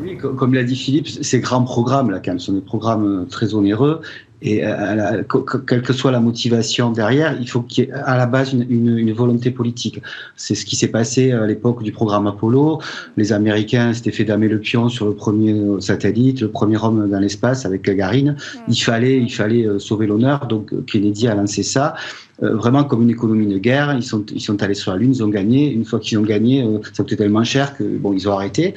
Oui, 0.00 0.18
comme 0.18 0.52
l'a 0.52 0.62
dit 0.62 0.76
Philippe, 0.76 1.08
ces 1.08 1.40
grands 1.40 1.64
programmes, 1.64 2.10
là, 2.10 2.18
quand 2.18 2.32
même, 2.32 2.38
sont 2.38 2.52
des 2.52 2.60
programmes 2.60 3.26
très 3.28 3.54
onéreux. 3.54 4.02
Et 4.42 4.66
euh, 4.66 5.22
quelle 5.66 5.82
que 5.82 5.92
soit 5.92 6.12
la 6.12 6.20
motivation 6.20 6.90
derrière, 6.90 7.36
il 7.40 7.48
faut 7.48 7.62
qu'il 7.62 7.84
y 7.84 7.86
ait 7.88 7.92
à 7.92 8.16
la 8.16 8.26
base 8.26 8.52
une, 8.52 8.66
une, 8.68 8.98
une 8.98 9.12
volonté 9.12 9.50
politique. 9.50 10.02
C'est 10.36 10.54
ce 10.54 10.66
qui 10.66 10.76
s'est 10.76 10.88
passé 10.88 11.32
à 11.32 11.46
l'époque 11.46 11.82
du 11.82 11.92
programme 11.92 12.26
Apollo. 12.26 12.80
Les 13.16 13.32
Américains 13.32 13.94
s'étaient 13.94 14.12
fait 14.12 14.24
damer 14.24 14.48
le 14.48 14.60
pion 14.60 14.88
sur 14.88 15.06
le 15.06 15.14
premier 15.14 15.54
satellite, 15.80 16.42
le 16.42 16.50
premier 16.50 16.76
homme 16.76 17.08
dans 17.08 17.20
l'espace 17.20 17.64
avec 17.64 17.82
Gagarine. 17.82 18.36
Il 18.68 18.76
fallait, 18.76 19.18
il 19.18 19.32
fallait 19.32 19.66
euh, 19.66 19.78
sauver 19.78 20.06
l'honneur. 20.06 20.46
Donc 20.46 20.72
Kennedy 20.84 21.28
a 21.28 21.34
lancé 21.34 21.62
ça. 21.62 21.94
Euh, 22.42 22.54
vraiment 22.54 22.84
comme 22.84 23.00
une 23.00 23.10
économie 23.10 23.46
de 23.46 23.58
guerre. 23.58 23.94
Ils 23.96 24.02
sont, 24.02 24.22
ils 24.34 24.42
sont 24.42 24.62
allés 24.62 24.74
sur 24.74 24.92
la 24.92 24.98
Lune, 24.98 25.12
ils 25.14 25.24
ont 25.24 25.28
gagné. 25.28 25.72
Une 25.72 25.86
fois 25.86 25.98
qu'ils 25.98 26.18
ont 26.18 26.22
gagné, 26.22 26.62
euh, 26.62 26.78
ça 26.92 27.02
coûtait 27.02 27.16
tellement 27.16 27.44
cher 27.44 27.74
que 27.74 27.82
bon, 27.82 28.12
ils 28.12 28.28
ont 28.28 28.32
arrêté. 28.32 28.74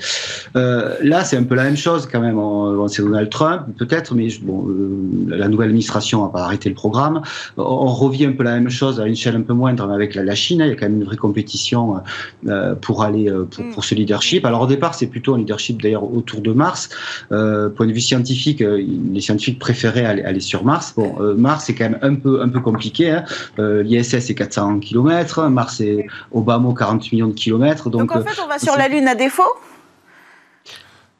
Euh, 0.56 0.96
là, 1.04 1.26
c'est 1.26 1.36
un 1.36 1.44
peu 1.44 1.56
la 1.56 1.64
même 1.64 1.76
chose 1.76 2.08
quand 2.10 2.22
même. 2.22 2.40
c'est 2.88 3.02
Donald 3.02 3.30
Trump, 3.30 3.64
peut-être, 3.78 4.16
mais 4.16 4.30
bon, 4.42 4.66
la 5.28 5.50
nouvelle 5.50 5.70
administration 5.70 6.24
n'a 6.24 6.30
pas 6.30 6.44
arrêté 6.44 6.70
le 6.70 6.76
programme. 6.76 7.22
On, 7.58 7.90
revient 7.90 8.28
un 8.28 8.32
peu 8.32 8.44
la 8.44 8.54
même 8.54 8.70
chose 8.70 9.02
à 9.02 9.08
une 9.08 9.14
échelle 9.14 9.36
un 9.36 9.42
peu 9.42 9.54
moindre 9.54 9.92
avec 9.92 10.16
la, 10.16 10.36
Chine. 10.36 10.62
Il 10.64 10.70
y 10.70 10.72
a 10.72 10.76
quand 10.76 10.86
même 10.86 11.00
une 11.00 11.04
vraie 11.04 11.18
compétition 11.18 11.96
pour 12.82 13.04
aller 13.04 13.30
pour, 13.52 13.66
pour, 13.74 13.84
ce 13.84 13.94
leadership. 13.94 14.46
Alors 14.46 14.62
au 14.62 14.68
départ, 14.68 14.94
c'est 14.94 15.08
plutôt 15.08 15.34
un 15.34 15.40
leadership 15.40 15.82
d'ailleurs 15.82 16.04
autour 16.14 16.40
de 16.42 16.54
Mars. 16.54 16.90
point 17.30 17.88
de 17.88 17.92
vue 17.92 18.00
scientifique, 18.00 18.62
les 18.62 19.20
scientifiques 19.20 19.60
préféraient 19.60 20.06
aller, 20.06 20.22
aller 20.22 20.40
sur 20.40 20.64
Mars. 20.64 20.94
Bon, 20.96 21.16
Mars, 21.36 21.66
c'est 21.66 21.74
quand 21.74 21.90
même 21.90 22.00
un 22.02 22.16
peu 22.16 22.42
un 22.42 22.48
peu 22.48 22.62
compliqué. 22.62 23.10
Hein. 23.10 23.26
Euh, 23.58 23.84
L'ISS 23.84 24.30
est 24.30 24.36
400 24.36 24.80
km, 24.80 25.48
Mars 25.50 25.82
est 25.82 26.06
Obama 26.32 26.74
40 26.78 27.12
millions 27.12 27.28
de 27.28 27.34
kilomètres. 27.34 27.90
Donc, 27.90 28.12
en 28.16 28.22
fait, 28.22 28.42
on 28.44 28.48
va 28.48 28.56
euh, 28.56 28.60
sur 28.60 28.78
la 28.78 28.88
Lune 28.88 29.08
à 29.08 29.16
défaut? 29.16 29.44
euh, 29.44 29.69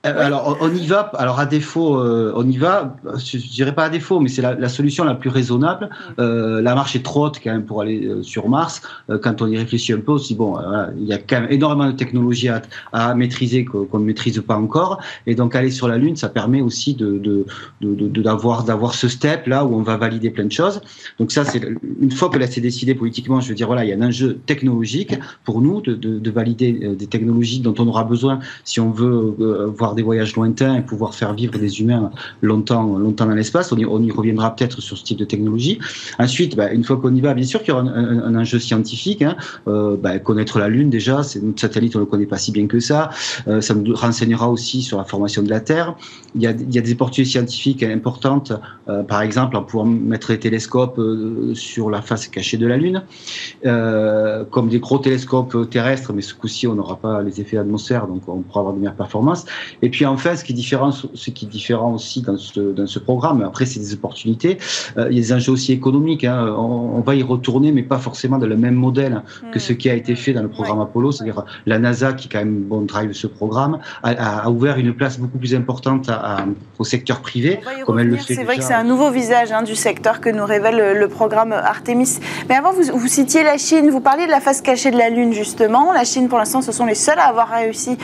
alors 0.04 0.58
on 0.62 0.74
y 0.74 0.88
va. 0.88 1.12
Alors 1.16 1.40
à 1.40 1.46
défaut, 1.46 1.98
euh, 1.98 2.32
on 2.36 2.50
y 2.50 2.56
va. 2.56 2.96
Je, 3.18 3.38
dirais 3.38 3.76
pas 3.76 3.86
à 3.86 3.90
défaut, 3.90 4.22
mais 4.22 4.30
c'est 4.30 4.42
la, 4.42 4.70
solution 4.70 5.04
la 5.04 5.14
plus 5.14 5.30
raisonnable. 5.30 5.90
Euh, 6.20 6.62
la 6.62 6.74
marche 6.74 6.96
est 6.96 7.04
trop 7.04 7.26
haute 7.26 7.40
quand 7.44 7.52
même 7.52 7.66
pour 7.66 7.82
aller 7.82 8.10
sur 8.22 8.48
Mars. 8.48 8.82
quand 9.22 9.42
on 9.42 9.48
y 9.48 9.58
réfléchit 9.58 9.92
un 9.92 10.00
peu 10.00 10.14
aussi, 10.14 10.36
bon, 10.36 10.58
il 10.98 11.06
y 11.06 11.12
a 11.12 11.18
quand 11.18 11.42
même 11.42 11.52
énormément 11.52 11.88
de 11.88 11.96
technologies 11.96 12.48
à, 12.48 12.62
à 12.94 13.14
maîtriser 13.14 13.66
qu'on 13.66 14.00
ne 14.00 14.06
maîtrise 14.06 14.42
pas 14.42 14.56
encore. 14.56 15.02
Et 15.28 15.36
donc 15.36 15.54
aller 15.54 15.72
sur 15.72 15.90
la 15.90 15.98
Lune, 15.98 16.16
ça 16.16 16.30
permet 16.30 16.62
aussi 16.62 16.94
de 16.94 17.46
d'avoir 17.82 18.64
d'avoir 18.64 18.94
ce 18.94 19.10
step 19.10 19.48
là 19.48 19.66
où 19.66 19.76
on 19.76 19.82
va 19.82 19.98
valider 19.98 20.30
plein 20.30 20.46
de 20.46 20.52
choses. 20.52 20.80
Donc 21.20 21.34
ça, 21.34 21.44
c'est 21.44 21.62
une 22.02 22.12
fois 22.12 22.30
que 22.30 22.38
là 22.38 22.48
c'est 22.48 22.62
décidé 22.62 22.96
politiquement, 22.96 23.42
je 23.42 23.50
veux 23.50 23.56
dire 23.56 23.68
voilà, 23.68 23.84
il 23.84 23.90
y 23.90 23.94
a 23.94 23.98
un 23.98 24.08
enjeu 24.08 24.38
technologique 24.46 25.14
pour 25.44 25.62
nous 25.62 25.82
de, 25.82 25.94
de 25.96 26.32
valider 26.32 26.72
des 26.72 27.08
technologies 27.08 27.60
dont 27.60 27.76
on 27.80 27.88
aura 27.88 28.06
besoin 28.06 28.40
si 28.64 28.80
on 28.80 28.92
veut 28.92 29.36
voir 29.78 29.89
des 29.96 30.04
voyages 30.04 30.36
lointains 30.36 30.76
et 30.76 30.82
pouvoir 30.82 31.14
faire 31.14 31.34
vivre 31.34 31.58
des 31.58 31.82
humains 31.82 32.12
longtemps, 32.42 32.98
longtemps 32.98 33.26
dans 33.26 33.36
l'espace. 33.36 33.72
On, 33.72 33.78
y, 33.78 34.12
reviendra 34.12 34.56
peut-être 34.56 34.82
sur 34.82 34.98
ce 34.98 35.04
type 35.04 35.18
de 35.18 35.26
technologie. 35.26 35.80
Ensuite, 36.18 36.56
bah, 36.56 36.72
une 36.72 36.84
fois 36.84 36.98
qu'on 36.98 37.14
y 37.14 37.22
va, 37.22 37.34
bien 37.34 37.46
sûr 37.46 37.60
qu'il 37.62 37.70
y 37.70 37.72
aura 37.72 37.84
un, 37.84 38.36
enjeu 38.36 38.60
scientifique. 38.60 39.22
Hein. 39.22 39.36
Euh, 39.68 39.96
bah, 39.98 40.20
connaître 40.20 40.60
la 40.60 40.68
Lune 40.68 40.90
déjà, 40.90 41.24
c'est 41.24 41.42
notre 41.42 41.60
satellite, 41.60 41.96
on 41.96 42.00
ne 42.00 42.06
le 42.06 42.10
connaît 42.10 42.26
pas 42.26 42.38
si 42.38 42.52
bien 42.52 42.68
que 42.68 42.80
ça. 42.80 43.10
Euh, 43.48 43.62
ça 43.62 43.74
nous 43.74 43.96
renseignera 43.96 44.50
aussi 44.50 44.82
sur 44.82 44.98
la 44.98 45.04
formation 45.04 45.42
de 45.42 45.50
la 45.50 45.60
Terre. 45.60 45.96
Il 46.36 46.42
y 46.42 46.48
a, 46.48 46.54
des 46.54 46.92
opportunités 46.94 47.32
scientifiques 47.32 47.84
importantes, 47.84 48.54
euh, 48.88 49.04
par 49.04 49.22
exemple 49.22 49.58
en 49.58 49.64
pouvant 49.64 49.86
mettre 49.86 50.30
des 50.30 50.40
télescopes 50.40 51.00
sur 51.54 51.90
la 51.90 52.02
face 52.02 52.28
cachée 52.28 52.58
de 52.58 52.68
la 52.68 52.78
Lune, 52.78 53.04
comme 54.52 54.70
des 54.70 54.80
gros 54.80 55.00
télescopes 55.00 55.70
terrestres, 55.70 56.14
mais 56.14 56.22
ce 56.22 56.34
coup-ci 56.34 56.68
on 56.68 56.76
n'aura 56.76 56.98
pas 56.98 57.22
les 57.22 57.42
effets 57.42 57.58
d'atmosphère, 57.58 58.08
donc 58.08 58.28
on 58.28 58.42
pourra 58.42 58.62
avoir 58.62 58.74
de 58.74 58.80
meilleures 58.80 58.96
performances. 58.96 59.46
Et 59.82 59.90
puis 59.90 60.06
enfin, 60.06 60.36
ce 60.36 60.44
qui 60.44 60.54
est 60.54 60.56
différent, 60.56 60.92
ce 60.92 61.30
qui 61.32 61.46
est 61.46 61.48
différent 61.48 61.94
aussi 61.94 62.22
dans 62.22 62.38
ce, 62.38 62.60
dans 62.60 62.88
ce 62.88 63.00
programme, 63.00 63.42
après 63.44 63.66
c'est 63.66 63.80
des 63.80 63.94
opportunités, 63.94 64.58
euh, 64.98 65.08
il 65.10 65.18
y 65.18 65.20
a 65.20 65.22
des 65.22 65.34
enjeux 65.34 65.54
aussi 65.54 65.72
économiques. 65.74 66.24
Hein. 66.24 66.56
On, 66.58 67.02
va 67.02 67.16
y 67.16 67.24
retourner, 67.24 67.72
mais 67.72 67.84
pas 67.84 67.98
forcément 67.98 68.38
dans 68.38 68.46
le 68.46 68.58
même 68.58 68.76
modèle 68.76 69.24
que 69.52 69.58
hmm. 69.58 69.62
ce 69.62 69.74
qui 69.74 69.90
a 69.90 69.94
été 69.94 70.16
fait 70.16 70.34
dans 70.34 70.44
le 70.44 70.50
programme 70.50 70.82
Apollo. 70.82 71.12
C'est-à-dire 71.12 71.46
la 71.66 71.80
NASA, 71.80 72.14
qui 72.14 72.28
quand 72.28 72.40
même 72.40 72.64
bon 72.64 72.82
drive 72.82 73.14
ce 73.14 73.26
programme, 73.28 73.80
a, 74.04 74.44
a, 74.44 74.50
ouvert 74.50 74.78
une 74.78 74.94
place 74.94 75.18
beaucoup 75.18 75.38
plus 75.38 75.56
importante 75.56 76.10
à, 76.10 76.46
au 76.78 76.84
secteur 76.84 77.22
privé, 77.22 77.60
comme 77.86 78.00
elle 78.00 78.10
le 78.10 78.18
fait. 78.18 78.36
C'est 78.36 78.44
vrai 78.44 78.58
que 78.58 78.64
c'est 78.64 78.74
un 78.74 78.84
nouveau 78.84 79.12
visage 79.12 79.52
hein, 79.52 79.64
du 79.64 79.76
secteur 79.76 80.20
que 80.20 80.30
nous 80.30 80.46
révèle 80.46 80.98
le, 80.98 81.08
programme 81.08 81.54
Artemis. 81.54 82.20
Mais 82.48 82.56
avant, 82.56 82.72
vous, 82.72 82.84
vous 82.94 83.08
citiez 83.08 83.44
la 83.44 83.58
Chine, 83.58 83.90
vous 83.90 84.00
parliez 84.00 84.26
de 84.26 84.32
la 84.32 84.40
face 84.40 84.62
cachée 84.62 84.92
de 84.92 84.98
la 84.98 85.10
Lune 85.10 85.34
justement. 85.34 85.92
La 85.92 86.04
Chine, 86.04 86.28
pour 86.28 86.38
l'instant, 86.38 86.62
ce 86.62 86.72
sont 86.72 86.86
les 86.86 86.96
seuls 86.96 87.20
à 87.20 87.24
avoir 87.24 87.50
réussi 87.50 87.98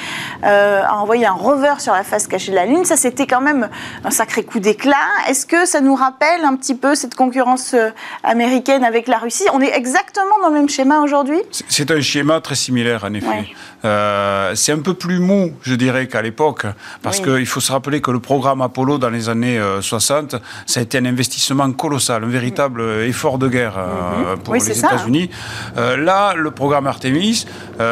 euh, 0.44 0.82
à 0.84 0.96
envoyer 0.98 1.26
un 1.26 1.34
rover 1.34 1.65
rover 1.66 1.80
sur 1.80 1.94
la 1.94 2.04
face 2.04 2.28
cachée 2.28 2.52
de 2.52 2.56
la 2.56 2.66
Lune. 2.66 2.86
Ça, 2.86 2.98
c'était 2.98 3.28
quand 3.28 3.42
même 3.42 3.70
un 4.04 4.12
sacré 4.12 4.44
coup 4.44 4.60
d'éclat. 4.60 4.96
Est-ce 5.30 5.46
que 5.46 5.66
ça 5.66 5.82
nous 5.82 5.96
rappelle 5.96 6.44
un 6.44 6.56
petit 6.56 6.76
peu 6.76 6.96
cette 6.96 7.16
concurrence 7.16 7.74
euh, 7.74 7.90
américaine 8.24 8.84
avec 8.84 9.08
la 9.08 9.18
Russie? 9.18 9.46
On 9.54 9.62
est 9.62 9.76
exactement 9.76 10.40
dans 10.42 10.50
le 10.50 10.56
même 10.56 10.70
schéma 10.70 11.00
aujourd'hui? 11.00 11.42
C'est 11.68 11.92
un 11.92 12.02
schéma 12.02 12.42
très 12.42 12.56
similaire, 12.56 13.04
en 13.04 13.14
effet. 13.14 13.48
Euh, 13.84 14.54
c'est 14.56 14.72
un 14.72 14.80
peu 14.80 14.94
plus 14.94 15.20
mou, 15.20 15.52
je 15.62 15.76
dirais, 15.76 16.08
qu'à 16.08 16.22
l'époque, 16.22 16.66
parce 17.02 17.20
qu'il 17.20 17.46
faut 17.46 17.60
se 17.60 17.72
rappeler 17.72 18.02
que 18.02 18.12
le 18.12 18.20
programme 18.20 18.62
Apollo 18.62 18.98
dans 18.98 19.10
les 19.10 19.30
années 19.30 19.60
60, 19.82 20.36
ça 20.66 20.80
a 20.80 20.84
été 20.84 20.98
un 20.98 21.06
investissement 21.06 21.72
colossal, 21.72 22.24
un 22.24 22.28
véritable 22.28 22.82
effort 23.04 23.38
de 23.38 23.48
guerre 23.48 23.78
mhm. 23.78 24.40
pour 24.40 24.56
les 24.56 24.80
États-Unis. 24.80 25.30
là, 25.76 26.34
le 26.36 26.52
programme 26.52 26.88
Artemis, 26.88 27.46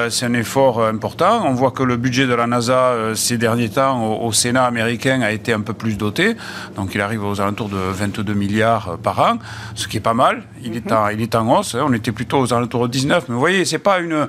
c'est 0.10 0.26
un 0.26 0.34
effort 0.34 0.84
important. 0.84 1.44
On 1.46 1.54
voit 1.54 1.72
que 1.72 1.84
le 1.84 1.98
budget 1.98 2.26
de 2.26 2.34
la 2.34 2.48
NASA 2.48 3.14
ces 3.16 3.38
derniers 3.38 3.63
temps 3.70 4.22
au, 4.22 4.32
Sénat 4.32 4.66
américain 4.66 5.22
a 5.22 5.32
été 5.32 5.54
un 5.54 5.62
peu 5.62 5.74
plus 5.74 5.98
doté. 5.98 6.36
Donc 6.76 6.96
il 6.96 7.02
arrive 7.02 7.24
aux 7.24 7.40
alentours 7.40 7.70
de 7.70 7.78
22 7.78 8.34
milliards 8.34 8.98
par 9.02 9.20
an, 9.20 9.38
ce 9.76 9.88
qui 9.88 9.98
est 9.98 10.02
pas 10.02 10.14
mal. 10.14 10.44
Il, 10.64 10.76
est, 10.76 10.86
mhm. 10.90 10.98
en, 10.98 11.08
il 11.10 11.22
est 11.22 11.36
en 11.36 11.60
hausse. 11.60 11.76
Hein. 11.76 11.86
On 11.88 11.94
était 11.94 12.12
plutôt 12.12 12.40
aux 12.40 12.54
alentours 12.54 12.88
de 12.88 12.92
19. 12.92 13.26
Mais 13.28 13.34
vous 13.34 13.40
voyez, 13.40 13.66
c'est 13.66 13.80
pas 13.80 14.00
une, 14.00 14.28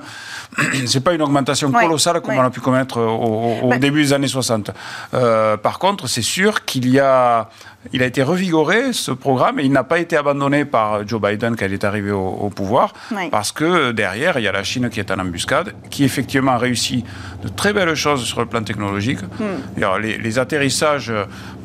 c'est 0.85 1.03
pas 1.03 1.13
une 1.13 1.21
augmentation 1.21 1.71
colossale 1.71 2.21
comme 2.21 2.35
on 2.35 2.41
a 2.41 2.49
pu 2.49 2.61
connaître 2.61 2.99
au, 2.99 3.69
bah 3.69 3.77
début 3.77 4.03
des 4.03 4.13
années 4.13 4.27
60. 4.27 4.71
Euh, 5.13 5.57
par 5.57 5.79
contre, 5.79 6.07
c'est 6.07 6.21
sûr 6.21 6.65
qu'il 6.65 6.89
y 6.89 6.99
a 6.99 7.49
il 7.93 8.03
a 8.03 8.05
été 8.05 8.23
revigoré, 8.23 8.93
ce 8.93 9.11
programme, 9.11 9.59
et 9.59 9.63
il 9.63 9.71
n'a 9.71 9.83
pas 9.83 9.99
été 9.99 10.17
abandonné 10.17 10.65
par 10.65 11.07
Joe 11.07 11.21
Biden 11.21 11.55
quand 11.55 11.65
il 11.65 11.73
est 11.73 11.83
arrivé 11.83 12.11
au, 12.11 12.49
pouvoir, 12.49 12.93
parce 13.31 13.51
que 13.51 13.91
derrière, 13.91 14.37
il 14.39 14.43
y 14.43 14.47
a 14.47 14.51
la 14.51 14.63
Chine 14.63 14.89
qui 14.89 14.99
est 14.99 15.11
en 15.11 15.19
embuscade, 15.19 15.73
qui 15.89 16.03
effectivement 16.03 16.53
a 16.53 16.57
réussi 16.57 17.03
de 17.43 17.49
très 17.49 17.73
belles 17.73 17.95
choses 17.95 18.23
sur 18.23 18.39
le 18.39 18.45
plan 18.45 18.63
technologique. 18.63 19.19
Hmm. 19.39 20.01
Les, 20.01 20.39
atterrissages 20.39 21.11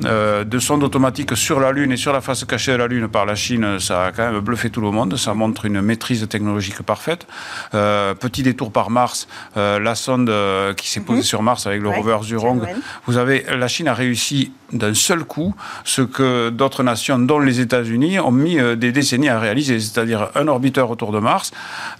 euh, 0.04 0.44
de 0.44 0.58
sondes 0.58 0.82
automatiques 0.82 1.36
sur 1.36 1.60
la 1.60 1.72
Lune 1.72 1.92
et 1.92 1.96
sur 1.96 2.12
la 2.12 2.20
face 2.20 2.44
cachée 2.44 2.72
de 2.72 2.76
la 2.76 2.86
Lune 2.86 3.08
par 3.08 3.26
la 3.26 3.34
Chine, 3.34 3.78
ça 3.80 4.06
a 4.06 4.12
quand 4.12 4.30
même 4.30 4.40
bluffé 4.40 4.70
tout 4.70 4.80
le 4.80 4.90
monde. 4.90 5.16
Ça 5.16 5.34
montre 5.34 5.66
une 5.66 5.80
maîtrise 5.80 6.26
technologique 6.28 6.82
parfaite. 6.82 7.26
Euh, 7.74 8.14
petit 8.14 8.42
détour 8.42 8.72
par 8.72 8.90
Mars, 8.90 9.28
euh, 9.56 9.78
la 9.78 9.94
sonde 9.94 10.32
qui 10.76 10.90
s'est 10.90 11.00
posée 11.00 11.18
mhm. 11.18 11.24
sur 11.24 11.42
Mars 11.42 11.66
avec 11.66 11.82
le 11.82 11.88
rover 11.88 12.18
Zhurong. 12.22 12.62
Vous 13.06 13.16
avez, 13.16 13.44
la 13.48 13.68
Chine 13.68 13.88
a 13.88 13.94
réussi 13.94 14.52
d'un 14.72 14.94
seul 14.94 15.24
coup 15.24 15.54
ce 15.84 16.02
que 16.02 16.50
d'autres 16.50 16.84
nations, 16.84 17.18
dont 17.18 17.40
les 17.40 17.60
États-Unis, 17.60 18.20
ont 18.20 18.30
mis 18.30 18.58
des 18.76 18.92
décennies 18.92 19.28
à 19.28 19.40
réaliser, 19.40 19.80
c'est-à-dire 19.80 20.30
un 20.34 20.46
orbiteur 20.46 20.90
autour 20.90 21.10
de 21.10 21.18
Mars, 21.18 21.50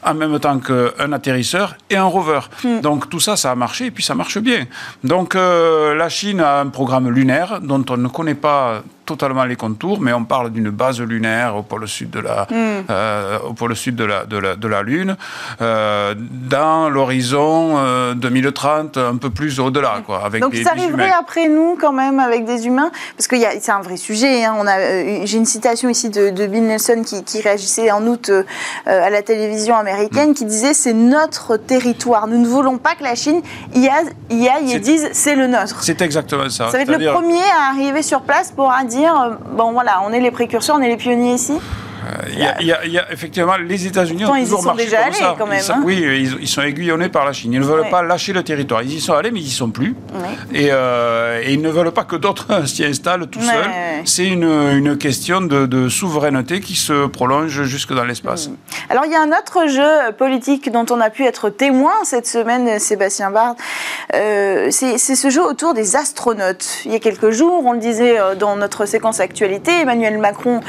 en 0.04 0.14
même 0.14 0.38
temps 0.38 0.58
qu'un 0.58 1.12
atterrisseur 1.12 1.76
et 1.90 1.96
un 1.96 2.04
rover. 2.04 2.40
Hmm. 2.64 2.80
Donc 2.80 3.08
tout 3.08 3.20
ça, 3.20 3.36
ça 3.36 3.50
a 3.50 3.54
marché 3.54 3.86
et 3.86 3.90
puis 3.90 4.04
ça 4.04 4.14
marche 4.14 4.38
bien. 4.38 4.66
Donc 5.04 5.34
euh, 5.34 5.49
la 5.94 6.08
Chine 6.08 6.40
a 6.40 6.60
un 6.60 6.68
programme 6.68 7.08
lunaire 7.10 7.60
dont 7.60 7.84
on 7.90 7.96
ne 7.96 8.08
connaît 8.08 8.34
pas 8.34 8.82
totalement 9.10 9.44
les 9.44 9.56
contours, 9.56 10.00
mais 10.00 10.12
on 10.12 10.24
parle 10.24 10.50
d'une 10.50 10.70
base 10.70 11.00
lunaire 11.00 11.56
au 11.56 11.64
pôle 11.64 11.88
sud 11.88 12.10
de 12.10 12.20
la, 12.20 12.46
hmm. 12.48 12.84
euh, 12.90 13.38
au 13.40 13.54
pôle 13.54 13.74
sud 13.74 13.96
de 13.96 14.04
la, 14.04 14.24
de 14.24 14.36
la, 14.36 14.54
de 14.54 14.68
la 14.68 14.82
Lune, 14.84 15.16
euh, 15.60 16.14
dans 16.16 16.88
l'horizon 16.88 18.14
2030, 18.14 18.96
euh, 18.96 19.10
un 19.10 19.16
peu 19.16 19.30
plus 19.30 19.58
au-delà. 19.58 20.02
Quoi, 20.06 20.24
avec 20.24 20.42
Donc 20.42 20.54
ça 20.54 20.70
arriverait 20.70 21.10
après 21.10 21.48
nous 21.48 21.76
quand 21.80 21.92
même 21.92 22.20
avec 22.20 22.44
des 22.44 22.68
humains, 22.68 22.92
parce 23.16 23.26
que 23.26 23.34
c'est 23.60 23.72
un 23.72 23.80
vrai 23.80 23.96
sujet. 23.96 24.44
Hein. 24.44 24.54
On 24.58 24.66
a, 24.68 24.78
j'ai 25.26 25.38
une 25.38 25.44
citation 25.44 25.88
ici 25.88 26.08
de, 26.08 26.46
Bill 26.46 26.66
Nelson 26.66 27.02
qui, 27.04 27.24
qui, 27.24 27.40
réagissait 27.40 27.90
en 27.90 28.06
août 28.06 28.30
à 28.86 29.10
la 29.10 29.22
télévision 29.22 29.74
américaine, 29.76 30.30
hmm. 30.30 30.34
qui 30.34 30.44
disait 30.44 30.74
c'est 30.74 30.94
notre 30.94 31.56
territoire. 31.56 32.28
Nous 32.28 32.38
ne 32.38 32.46
voulons 32.46 32.78
pas 32.78 32.94
que 32.94 33.02
la 33.02 33.16
Chine 33.16 33.42
y 33.74 33.88
aille 33.88 34.72
et 34.72 34.78
dise 34.78 35.08
c'est 35.12 35.34
le 35.34 35.48
nôtre. 35.48 35.82
C'est 35.82 36.00
exactement 36.00 36.48
ça. 36.48 36.70
Ça 36.70 36.76
va 36.78 36.82
être 36.82 36.96
le 36.96 37.12
premier 37.12 37.42
à 37.58 37.70
arriver 37.72 38.02
sur 38.02 38.20
place 38.20 38.52
pour 38.52 38.70
euh, 39.08 39.34
bon 39.52 39.72
voilà, 39.72 40.02
on 40.04 40.12
est 40.12 40.20
les 40.20 40.30
précurseurs, 40.30 40.76
on 40.76 40.82
est 40.82 40.88
les 40.88 40.96
pionniers 40.96 41.34
ici 41.34 41.58
il 42.32 42.42
euh, 42.42 42.86
y, 42.86 42.98
a, 42.98 43.12
effectivement 43.12 43.56
les 43.56 43.86
États-Unis 43.86 44.24
ont 44.24 44.34
toujours 44.34 44.64
marché 44.64 44.84
déjà 44.84 45.04
comme 45.04 45.12
ça. 45.12 45.36
Quand 45.38 45.46
même, 45.46 45.62
hein. 45.68 45.82
oui, 45.84 46.36
ils, 46.40 46.48
sont 46.48 46.62
aiguillonnés 46.62 47.08
par 47.08 47.24
la 47.24 47.32
Chine. 47.32 47.52
Ils 47.52 47.60
ne 47.60 47.64
veulent 47.64 47.90
pas 47.90 48.02
lâcher 48.02 48.32
le 48.32 48.42
territoire. 48.42 48.82
Ils 48.82 48.94
y 48.94 49.00
sont 49.00 49.14
allés, 49.14 49.30
mais 49.30 49.40
ils 49.40 49.46
y 49.46 49.50
sont 49.50 49.70
plus. 49.70 49.94
Euh, 50.54 51.42
et, 51.44 51.52
ils 51.52 51.60
ne 51.60 51.68
veulent 51.68 51.92
pas 51.92 52.04
que 52.04 52.16
d'autres 52.16 52.66
s'y 52.66 52.84
installent 52.84 53.26
tout 53.26 53.40
seuls. 53.40 53.70
C'est 54.04 54.26
une, 54.26 54.96
question 54.98 55.40
de, 55.40 55.88
souveraineté 55.88 56.60
qui 56.60 56.76
se 56.76 57.06
prolonge 57.06 57.62
jusque 57.62 57.92
dans 57.92 58.04
l'espace. 58.04 58.48
Mm. 58.48 58.56
Alors 58.90 59.04
il 59.06 59.12
y 59.12 59.14
a 59.14 59.22
un 59.22 59.30
autre 59.30 59.68
jeu 59.68 60.12
politique 60.16 60.70
dont 60.70 60.86
on 60.90 61.00
a 61.00 61.10
pu 61.10 61.24
être 61.24 61.50
témoin 61.50 61.92
cette 62.04 62.26
semaine, 62.26 62.78
Sébastien 62.78 63.30
Bard. 63.30 63.54
Euh, 64.14 64.68
c'est 64.70 64.98
ce 64.98 65.30
jeu 65.30 65.42
autour 65.42 65.74
des 65.74 65.96
astronautes. 65.96 66.80
Il 66.84 66.92
y 66.92 66.94
a 66.94 66.98
quelques 66.98 67.30
jours, 67.30 67.64
on 67.64 67.72
le 67.72 67.78
disait 67.78 68.16
dans 68.38 68.56
notre 68.56 68.86
séquence 68.86 69.20
actualité, 69.20 69.72
Emmanuel 69.82 70.18
Macron 70.18 70.60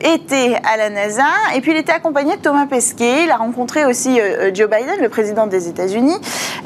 était 0.00 0.56
à 0.64 0.76
la 0.76 0.79
NASA. 0.88 1.24
Et 1.54 1.60
puis 1.60 1.72
il 1.72 1.76
était 1.76 1.92
accompagné 1.92 2.36
de 2.36 2.40
Thomas 2.40 2.66
Pesquet. 2.66 3.24
Il 3.24 3.30
a 3.30 3.36
rencontré 3.36 3.84
aussi 3.84 4.20
euh, 4.20 4.48
euh, 4.48 4.50
Joe 4.54 4.68
Biden, 4.70 5.00
le 5.00 5.08
président 5.08 5.46
des 5.46 5.68
États-Unis, 5.68 6.16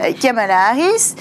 euh, 0.01 0.13
Kamala 0.21 0.69
Harris. 0.71 1.15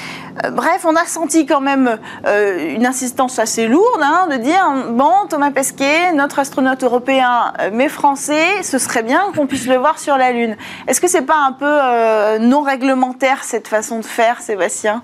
Bref, 0.51 0.85
on 0.85 0.95
a 0.95 1.05
senti 1.05 1.45
quand 1.45 1.61
même 1.61 1.99
une 2.25 2.87
insistance 2.87 3.37
assez 3.37 3.67
lourde 3.67 4.01
hein, 4.01 4.27
de 4.31 4.37
dire 4.37 4.67
bon, 4.89 5.11
Thomas 5.29 5.51
Pesquet, 5.51 6.11
notre 6.13 6.39
astronaute 6.39 6.83
européen, 6.83 7.53
mais 7.71 7.87
français, 7.87 8.63
ce 8.63 8.79
serait 8.79 9.03
bien 9.03 9.21
qu'on 9.35 9.45
puisse 9.45 9.67
le 9.67 9.75
voir 9.75 9.99
sur 9.99 10.17
la 10.17 10.31
Lune. 10.31 10.57
Est-ce 10.87 10.99
que 10.99 11.07
c'est 11.07 11.21
pas 11.21 11.37
un 11.37 11.51
peu 11.51 12.39
non 12.43 12.63
réglementaire 12.63 13.43
cette 13.43 13.67
façon 13.67 13.99
de 13.99 14.05
faire, 14.05 14.41
Sébastien? 14.41 15.03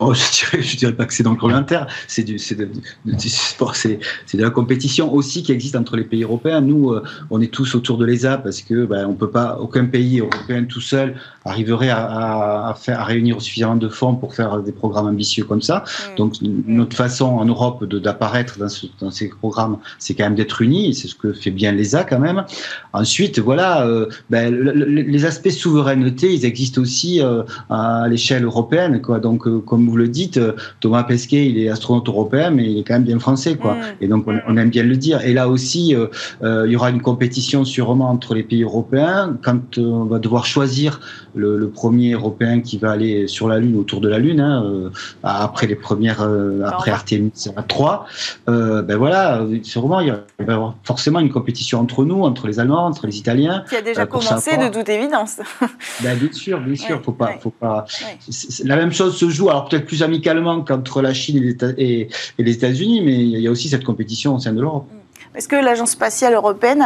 Oh, 0.00 0.12
je 0.14 0.50
dirais, 0.50 0.76
dirais 0.76 0.92
pas 0.92 1.06
que 1.06 1.14
c'est 1.14 1.22
dans 1.22 1.32
le 1.32 1.36
commentaire. 1.36 1.86
C'est 2.08 2.24
du, 2.24 2.38
c'est 2.38 2.56
de, 2.56 2.68
sport, 3.18 3.76
c'est, 3.76 4.00
c'est 4.26 4.36
de 4.36 4.42
la 4.42 4.50
compétition 4.50 5.12
aussi 5.12 5.42
qui 5.42 5.52
existe 5.52 5.76
entre 5.76 5.96
les 5.96 6.04
pays 6.04 6.24
européens. 6.24 6.60
Nous, 6.60 6.90
euh, 6.90 7.04
on 7.30 7.40
est 7.40 7.52
tous 7.52 7.74
autour 7.76 7.96
de 7.98 8.04
l'ESA 8.04 8.38
parce 8.38 8.60
que 8.60 8.86
ben, 8.86 9.06
on 9.06 9.14
peut 9.14 9.30
pas, 9.30 9.56
aucun 9.60 9.86
pays 9.86 10.20
européen 10.20 10.64
tout 10.64 10.80
seul 10.80 11.14
arriverait 11.44 11.90
à, 11.90 12.68
à, 12.68 12.74
faire, 12.74 13.00
à 13.00 13.04
réunir 13.04 13.40
suffisamment 13.40 13.76
de 13.76 13.88
fonds 13.88 14.14
pour 14.14 14.34
faire 14.34 14.60
des 14.60 14.72
programmes 14.72 15.06
ambitieux 15.06 15.44
comme 15.44 15.62
ça. 15.62 15.84
Mm. 15.84 16.16
Donc, 16.16 16.34
notre 16.66 16.96
façon 16.96 17.26
en 17.26 17.44
Europe 17.44 17.84
de, 17.84 17.98
d'apparaître 17.98 18.58
dans, 18.58 18.68
ce, 18.68 18.86
dans, 19.00 19.10
ces 19.10 19.28
programmes, 19.28 19.78
c'est 19.98 20.14
quand 20.14 20.24
même 20.24 20.34
d'être 20.34 20.62
unis. 20.62 20.94
C'est 20.94 21.08
ce 21.08 21.14
que 21.14 21.32
fait 21.32 21.50
bien 21.50 21.72
l'ESA 21.72 22.04
quand 22.04 22.18
même. 22.18 22.44
Ensuite, 22.92 23.38
voilà, 23.38 23.86
euh, 23.86 24.06
ben, 24.30 24.54
les 24.54 25.24
aspects 25.24 25.50
souveraineté, 25.50 26.32
ils 26.32 26.44
existent 26.44 26.80
aussi 26.80 27.20
euh, 27.20 27.42
à 27.70 28.06
l'échelle 28.08 28.44
européenne, 28.44 29.00
quoi. 29.00 29.20
Donc, 29.20 29.48
comme 29.64 29.88
vous 29.88 29.96
le 29.96 30.08
dites, 30.08 30.38
euh, 30.38 30.52
Thomas 30.80 31.04
Pesquet, 31.04 31.46
il 31.46 31.58
est 31.58 31.68
astronaute 31.68 32.08
européen, 32.08 32.50
mais 32.50 32.70
il 32.70 32.78
est 32.78 32.84
quand 32.84 32.94
même 32.94 33.04
bien 33.04 33.18
français, 33.18 33.56
quoi. 33.56 33.74
Mm. 33.74 33.80
Et 34.00 34.08
donc, 34.08 34.26
on, 34.26 34.56
aime 34.56 34.70
bien 34.70 34.82
le 34.82 34.96
dire. 34.96 35.20
Et 35.22 35.32
là 35.32 35.48
aussi, 35.48 35.94
euh, 35.94 36.06
euh, 36.42 36.64
il 36.66 36.72
y 36.72 36.76
aura 36.76 36.90
une 36.90 37.02
compétition 37.02 37.64
sûrement 37.64 38.10
entre 38.10 38.34
les 38.34 38.42
pays 38.42 38.62
européens 38.62 39.36
quand 39.42 39.78
on 39.78 40.04
va 40.04 40.18
devoir 40.18 40.46
choisir 40.46 41.00
le, 41.34 41.68
premier 41.68 42.12
européen 42.12 42.60
qui 42.60 42.78
va 42.78 42.92
aller 42.92 43.26
sur 43.26 43.48
la 43.48 43.58
Lune, 43.58 43.76
autour 43.76 44.00
de 44.00 44.08
la 44.08 44.18
Lune, 44.18 44.40
hein, 44.40 44.90
après 45.22 45.66
les 45.66 45.74
premières, 45.74 46.26
après 46.64 46.90
Artemis 46.90 47.32
3. 47.68 48.06
ben 48.46 48.96
voilà, 48.96 49.44
sûrement, 49.62 50.00
il 50.00 50.08
y 50.08 50.42
avoir 50.42 50.76
forcément 50.84 51.20
une 51.20 51.30
compétition 51.30 51.80
entre 51.80 52.04
nous, 52.04 52.22
entre 52.22 52.46
les 52.46 52.60
Allemands, 52.60 52.86
entre 52.86 53.06
les 53.06 53.18
Italiens. 53.18 53.64
Qui 53.68 53.76
a 53.76 53.82
déjà 53.82 54.06
commencé 54.06 54.56
de 54.56 54.68
toute 54.68 54.88
évidence. 54.88 55.40
Ben, 56.02 56.18
bien 56.18 56.32
sûr, 56.32 56.60
bien 56.60 56.74
sûr, 56.74 57.02
faut 57.02 57.12
pas, 57.12 57.34
faut 57.40 57.50
pas. 57.50 57.86
La 58.64 58.76
même 58.76 58.92
chose 58.92 59.16
se 59.16 59.28
joue. 59.30 59.48
Alors 59.48 59.68
peut-être 59.68 59.86
plus 59.86 60.02
amicalement 60.02 60.62
qu'entre 60.62 61.02
la 61.02 61.14
Chine 61.14 61.56
et 61.78 62.08
les 62.38 62.52
États-Unis, 62.52 63.02
mais 63.02 63.14
il 63.14 63.40
y 63.40 63.48
a 63.48 63.50
aussi 63.50 63.68
cette 63.68 63.84
compétition 63.84 64.34
au 64.34 64.38
sein 64.38 64.52
de 64.52 64.60
l'Europe. 64.60 64.88
Est-ce 65.34 65.48
que 65.48 65.56
l'Agence 65.56 65.90
spatiale 65.90 66.34
européenne 66.34 66.84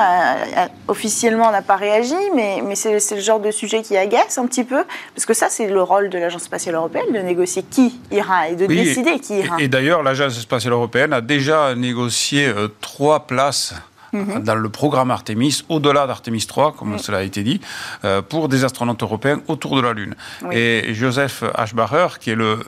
officiellement 0.89 1.51
n'a 1.51 1.61
pas 1.61 1.77
réagi, 1.77 2.15
mais, 2.35 2.63
mais 2.65 2.77
c'est 2.77 3.15
le 3.15 3.21
genre 3.21 3.41
de 3.41 3.51
sujet 3.51 3.83
qui 3.83 3.95
agace 3.95 4.39
un 4.39 4.47
petit 4.47 4.65
peu 4.65 4.85
Parce 5.15 5.27
que 5.27 5.35
ça, 5.35 5.49
c'est 5.51 5.69
le 5.69 5.83
rôle 5.83 6.09
de 6.09 6.19
l'Agence 6.19 6.45
spatiale 6.45 6.77
européenne, 6.77 7.13
de 7.13 7.19
négocier 7.19 7.63
qui 7.63 8.01
ira 8.11 8.49
et 8.49 8.57
de 8.57 8.65
décider 8.65 9.19
qui 9.19 9.41
ira. 9.41 9.57
Et, 9.59 9.69
d'ailleurs, 9.69 10.03
l'Agence 10.03 10.33
spatiale 10.41 10.73
européenne 10.73 11.13
a 11.13 11.21
déjà 11.21 11.75
négocié 11.75 12.47
euh, 12.47 12.69
trois 12.81 13.27
places 13.27 13.75
Mhm. 14.13 14.43
dans 14.43 14.55
le 14.55 14.69
programme 14.69 15.11
Artemis, 15.11 15.65
au-delà 15.69 16.07
d'Artemis 16.07 16.47
3, 16.47 16.73
comme 16.73 16.99
cela 16.99 17.19
a 17.19 17.23
été 17.23 17.43
dit, 17.43 17.61
euh, 18.05 18.23
pour 18.23 18.49
des 18.49 18.65
astronautes 18.65 19.03
européens 19.03 19.41
autour 19.49 19.77
de 19.77 19.83
la 19.83 19.93
Lune. 19.93 20.15
Et 20.53 20.95
Joseph 20.95 21.45
Aschbacher, 21.55 22.19
qui 22.21 22.31
est 22.31 22.35
le, 22.35 22.59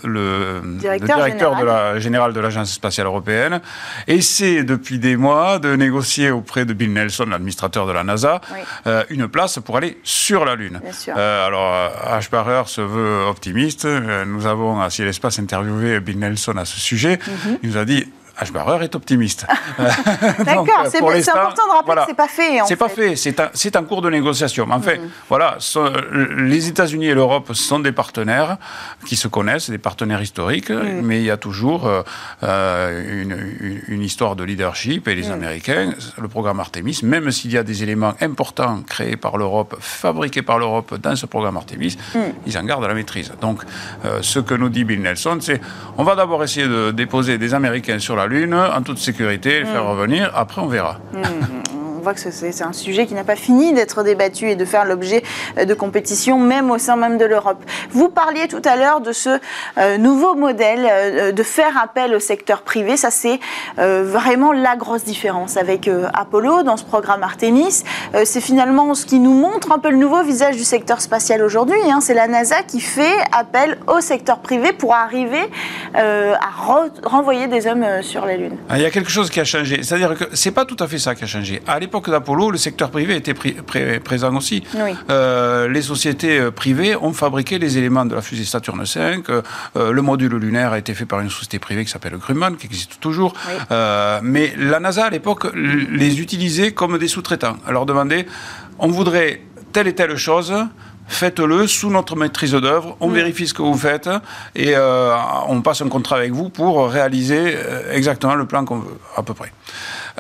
directeur, 0.79 1.27
général. 1.27 1.61
De 1.61 1.65
la, 1.65 1.99
général 1.99 2.33
de 2.33 2.41
l'Agence 2.41 2.73
spatiale 2.73 3.07
européenne, 3.07 3.61
essaie 4.07 4.65
depuis 4.65 4.99
des 4.99 5.17
mois 5.17 5.59
de 5.59 5.75
négocier 5.77 6.31
auprès 6.31 6.65
de 6.65 6.73
Bill 6.73 6.93
Nelson, 6.93 7.27
l'administrateur 7.31 7.87
de 7.87 7.93
la 7.93 8.05
NASA, 8.05 8.41
euh, 8.87 9.05
une 9.11 9.29
place 9.29 9.59
pour 9.65 9.77
aller 9.77 9.99
sur 10.03 10.45
la 10.45 10.55
Lune. 10.55 10.81
Euh, 11.09 11.47
alors, 11.47 11.93
Aschbacher 12.07 12.63
se 12.67 12.81
veut 12.81 13.25
optimiste. 13.27 13.87
Nous 14.27 14.47
avons, 14.47 14.81
à 14.81 14.91
Ciel 14.91 15.09
Espace, 15.09 15.39
interviewé 15.39 16.01
Bill 16.01 16.19
Nelson 16.19 16.57
à 16.57 16.65
ce 16.65 16.79
sujet. 16.79 17.19
Mhm. 17.27 17.59
Il 17.63 17.71
nous 17.71 17.77
a 17.77 17.85
dit 17.85 18.07
Ashbarer 18.41 18.85
est 18.85 18.95
optimiste. 18.95 19.47
D'accord, 19.79 20.87
c'est 20.91 20.99
important 20.99 21.67
de 21.67 21.73
rappeler 21.73 21.95
que 21.95 22.01
c'est 22.09 22.15
pas 22.15 22.29
fait. 22.29 22.59
C'est 22.67 22.77
pas 22.77 22.89
fait, 22.89 23.17
c'est 23.55 23.77
un, 23.77 23.85
cours 23.85 24.01
de 24.01 24.11
négociation. 24.11 24.67
En 24.71 24.81
fait, 24.81 24.97
mm. 24.97 25.11
voilà, 25.29 25.59
les 26.39 26.69
États-Unis 26.69 27.09
et 27.09 27.15
l'Europe 27.15 27.53
sont 27.53 27.81
des 27.81 27.93
partenaires 27.93 28.57
qui 29.07 29.17
se 29.17 29.29
connaissent, 29.29 29.69
des 29.69 29.79
partenaires 29.79 30.23
historiques, 30.23 30.71
mm. 30.71 31.01
mais 31.03 31.21
il 31.21 31.25
y 31.25 31.31
a 31.31 31.37
toujours 31.37 31.87
euh, 31.87 32.03
euh, 32.43 33.85
une, 33.89 34.03
histoire 34.03 34.37
de 34.37 34.45
leadership 34.45 35.07
et 35.09 35.15
les 35.15 35.29
mm. 35.29 35.33
Américains, 35.33 35.93
le 36.19 36.29
programme 36.29 36.61
Artemis, 36.61 37.01
même 37.03 37.31
s'il 37.31 37.53
y 37.53 37.59
a 37.59 37.63
des 37.63 37.83
éléments 37.83 38.15
importants 38.21 38.81
créés 38.83 39.17
par 39.17 39.37
l'Europe, 39.37 39.77
fabriqués 39.81 40.43
par 40.43 40.59
l'Europe 40.59 40.99
dans 40.99 41.15
ce 41.15 41.27
programme 41.27 41.59
Artemis, 41.59 41.99
ils 42.47 42.57
en 42.57 42.65
gardent 42.65 42.87
la 42.87 42.95
maîtrise. 42.95 43.33
Donc, 43.43 43.63
euh, 44.05 44.21
ce 44.23 44.39
que 44.39 44.55
nous 44.55 44.71
dit 44.71 44.85
Bill 44.85 45.03
Nelson, 45.03 45.39
c'est 45.41 45.61
on 45.99 46.05
va 46.05 46.15
d'abord 46.15 46.43
essayer 46.43 46.67
de 46.67 46.91
déposer 46.91 47.37
des 47.37 47.53
Américains 47.53 47.99
sur 47.99 48.17
la 48.17 48.27
Lune 48.31 48.55
en 48.55 48.83
toute 48.83 48.99
sécurité, 48.99 49.61
les 49.61 49.65
faire 49.67 49.85
mm. 49.85 49.89
revenir. 49.89 50.31
Après, 50.35 50.61
on 50.63 50.69
verra. 50.69 50.99
On 52.01 52.03
voit 52.03 52.15
que 52.15 52.31
c'est 52.31 52.63
un 52.63 52.73
sujet 52.73 53.07
qui 53.07 53.13
n'a 53.13 53.25
pas 53.25 53.37
fini 53.37 53.75
d'être 53.75 54.03
débattu 54.03 54.49
et 54.49 54.57
de 54.57 54.65
faire 54.65 54.87
l'objet 54.87 55.23
euh, 55.59 55.67
de 55.67 55.75
compétitions, 55.75 56.39
même 56.39 56.71
au 56.71 56.79
sein 56.79 56.97
même 56.97 57.19
de 57.19 57.27
l'Europe. 57.27 57.63
Vous 57.91 58.09
parliez 58.09 58.49
tout 58.49 58.63
à 58.65 58.77
l'heure 58.77 59.03
de 59.03 59.13
ce 59.13 59.39
euh, 59.77 59.99
nouveau 59.99 60.35
modèle 60.35 60.89
euh, 60.91 61.33
de 61.33 61.43
faire 61.43 61.77
appel 61.77 62.15
au 62.15 62.19
secteur 62.19 62.63
privé. 62.63 62.97
Ça, 62.97 63.11
c'est 63.11 63.39
vraiment 63.77 64.53
la 64.53 64.77
grosse 64.77 65.05
différence 65.05 65.57
avec 65.57 65.91
Apollo 66.15 66.63
dans 66.63 66.77
ce 66.77 66.85
programme 66.85 67.23
Artemis. 67.23 67.83
c'est 68.25 68.41
finalement 68.41 68.95
ce 68.95 69.05
qui 69.05 69.19
nous 69.19 69.33
montre 69.33 69.73
un 69.73 69.79
peu 69.79 69.91
le 69.91 69.97
nouveau 69.97 70.23
visage 70.23 70.57
du 70.57 70.65
secteur 70.65 71.01
spatial 71.01 71.43
aujourd'hui. 71.43 71.81
Hein. 71.91 72.01
C'est 72.01 72.15
la 72.15 72.29
NASA 72.29 72.63
qui 72.63 72.81
fait 72.81 73.17
appel 73.33 73.79
au 73.87 74.01
secteur 74.01 74.41
privé 74.41 74.73
pour 74.73 74.95
arriver 74.95 75.51
à 75.95 76.51
renvoyer 77.05 77.49
des 77.49 77.67
hommes 77.67 78.03
sur 78.03 78.27
la 78.27 78.37
Lune. 78.37 78.57
Ah, 78.69 78.79
il 78.79 78.83
y 78.83 78.87
a 78.87 78.91
quelque 78.91 79.11
chose 79.11 79.31
qui 79.31 79.41
a 79.41 79.45
changé. 79.45 79.83
C'est-à-dire 79.83 80.15
que 80.15 80.25
c'est 80.35 80.53
pas 80.53 80.65
tout 80.65 80.77
à 80.79 80.87
fait 80.87 80.99
ça 80.99 81.15
qui 81.15 81.25
a 81.25 81.27
changé. 81.27 81.63
L'époque 81.91 82.09
d'Apollo, 82.09 82.53
le 82.53 82.57
secteur 82.57 82.89
privé 82.89 83.17
était 83.17 83.35
présent 83.99 84.37
aussi. 84.37 84.63
Euh, 85.11 85.67
les 85.67 85.83
sociétés 85.83 86.39
euh, 86.39 86.53
privées 86.53 86.95
ont 86.95 87.13
fabriqué 87.13 87.59
les 87.59 87.79
éléments 87.79 88.05
de 88.05 88.15
la 88.15 88.23
fusée 88.23 88.45
Saturne 88.45 88.85
V. 88.85 89.23
Euh, 89.29 89.91
le 89.91 90.01
module 90.01 90.37
lunaire 90.37 90.73
a 90.73 90.79
été 90.79 90.95
fait 90.95 91.05
par 91.05 91.19
une 91.19 91.31
société 91.31 91.59
privée 91.59 91.85
qui 91.85 91.91
s'appelle 91.91 92.17
Grumman, 92.17 92.53
qui 92.57 92.67
existe 92.67 93.01
toujours. 93.01 93.35
mais 94.23 94.55
la 94.57 94.79
NASA, 94.79 95.07
à 95.07 95.11
l'époque, 95.11 95.53
les 95.53 96.21
utilisait 96.21 96.71
comme 96.71 96.97
des 96.97 97.09
sous-traitants. 97.09 97.57
Alors 97.67 97.87
demandait, 97.87 98.27
on 98.79 98.87
voudrait 98.87 99.43
telle 99.73 99.89
et 99.89 99.95
telle 99.95 100.17
chose 100.17 100.55
faites-le 101.11 101.67
sous 101.67 101.91
notre 101.91 102.17
maîtrise 102.17 102.53
d'œuvre, 102.53 102.97
on 103.01 103.09
mm. 103.09 103.15
vérifie 103.15 103.47
ce 103.47 103.55
que 103.55 103.63
vous 103.63 103.77
faites 103.77 104.09
et 104.55 104.75
on 105.49 105.61
passe 105.61 105.83
un 105.83 105.89
contrat 105.89 106.17
avec 106.17 106.33
vous 106.33 106.49
pour 106.49 106.89
réaliser 106.89 107.57
exactement 107.93 108.35
le 108.35 108.47
plan 108.47 108.65
qu'on 108.65 108.79
veut, 108.79 108.99
à 109.17 109.23
peu 109.23 109.35
près. 109.35 109.53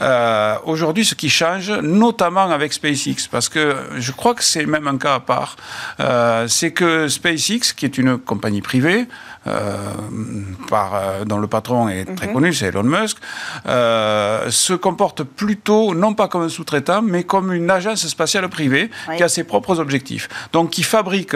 Euh, 0.02 0.56
aujourd'hui, 0.64 1.04
ce 1.04 1.14
qui 1.14 1.28
change, 1.28 1.70
notamment 1.70 2.50
avec 2.50 2.72
SpaceX, 2.72 3.28
parce 3.30 3.48
que 3.48 3.76
je 3.98 4.12
crois 4.12 4.34
que 4.34 4.44
c'est 4.44 4.66
même 4.66 4.86
un 4.86 4.98
cas 4.98 5.14
à 5.14 5.20
part, 5.20 5.56
euh, 6.00 6.48
c'est 6.48 6.72
que 6.72 7.08
SpaceX, 7.08 7.72
qui 7.76 7.84
est 7.84 7.98
une 7.98 8.18
compagnie 8.18 8.62
privée, 8.62 9.00
euh, 9.00 9.29
par, 9.44 11.24
dont 11.26 11.38
le 11.38 11.46
patron 11.46 11.88
est 11.88 12.04
très 12.14 12.26
mhm. 12.26 12.32
connu, 12.32 12.54
c'est 12.54 12.66
Elon 12.66 12.82
Musk, 12.82 13.16
se 13.64 14.74
comporte 14.74 15.22
plutôt, 15.22 15.94
non 15.94 16.14
pas 16.14 16.28
comme 16.28 16.42
un 16.42 16.48
sous-traitant, 16.48 17.02
mais 17.02 17.24
comme 17.24 17.52
une 17.52 17.70
agence 17.70 18.06
spatiale 18.06 18.48
privée 18.48 18.90
qui 19.16 19.22
a 19.22 19.28
ses 19.28 19.44
propres 19.44 19.80
objectifs. 19.80 20.28
Donc, 20.52 20.70
qui 20.70 20.82
fabrique 20.82 21.34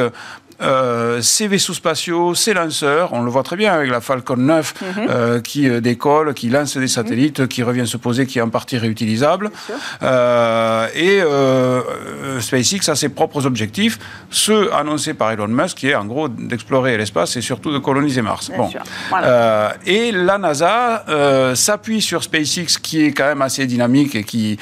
euh, 0.61 1.21
ces 1.21 1.49
vaisseaux 1.49 1.75
spatiaux, 1.75 2.35
ces 2.35 2.55
lanceurs, 2.55 3.13
on 3.13 3.23
le 3.23 3.31
voit 3.31 3.43
très 3.43 3.57
bien 3.57 3.73
avec 3.73 3.91
la 3.91 4.01
Falcon 4.01 4.37
9 4.37 4.75
mhm. 4.81 5.07
euh, 5.09 5.41
qui 5.41 5.69
euh, 5.69 5.81
décolle, 5.81 6.33
qui 6.35 6.49
lance 6.49 6.77
des 6.77 6.89
satellites, 6.89 7.49
qui 7.49 7.63
revient 7.63 7.87
se 7.87 7.97
poser, 7.97 8.27
qui 8.27 8.39
est 8.39 8.43
en 8.43 8.51
partie 8.51 8.79
réutilisable. 8.79 9.51
et 10.03 11.21
SpaceX 12.41 12.89
a 12.89 12.95
ses 12.95 13.09
propres 13.09 13.47
objectifs, 13.47 13.99
ceux 14.31 14.73
annoncés 14.73 15.15
par 15.15 15.33
Elon 15.33 15.49
Musk, 15.49 15.79
qui 15.79 15.89
est 15.89 15.95
en 15.95 16.05
gros 16.05 16.29
d'explorer 16.29 16.97
l'espace 16.97 17.37
et 17.37 17.41
surtout 17.41 17.73
de 17.73 17.79
coloniser 17.79 18.23
Mars. 18.23 18.51
bon. 18.57 18.71
et 19.87 20.13
la 20.13 20.39
NASA 20.39 21.05
s'appuie 21.55 22.01
sur 22.01 22.23
SpaceX, 22.23 22.79
qui 22.81 23.05
est 23.05 23.13
quand 23.13 23.27
même 23.27 23.43
assez 23.43 23.67
dynamique 23.67 24.15
et 24.15 24.25
qui, 24.25 24.59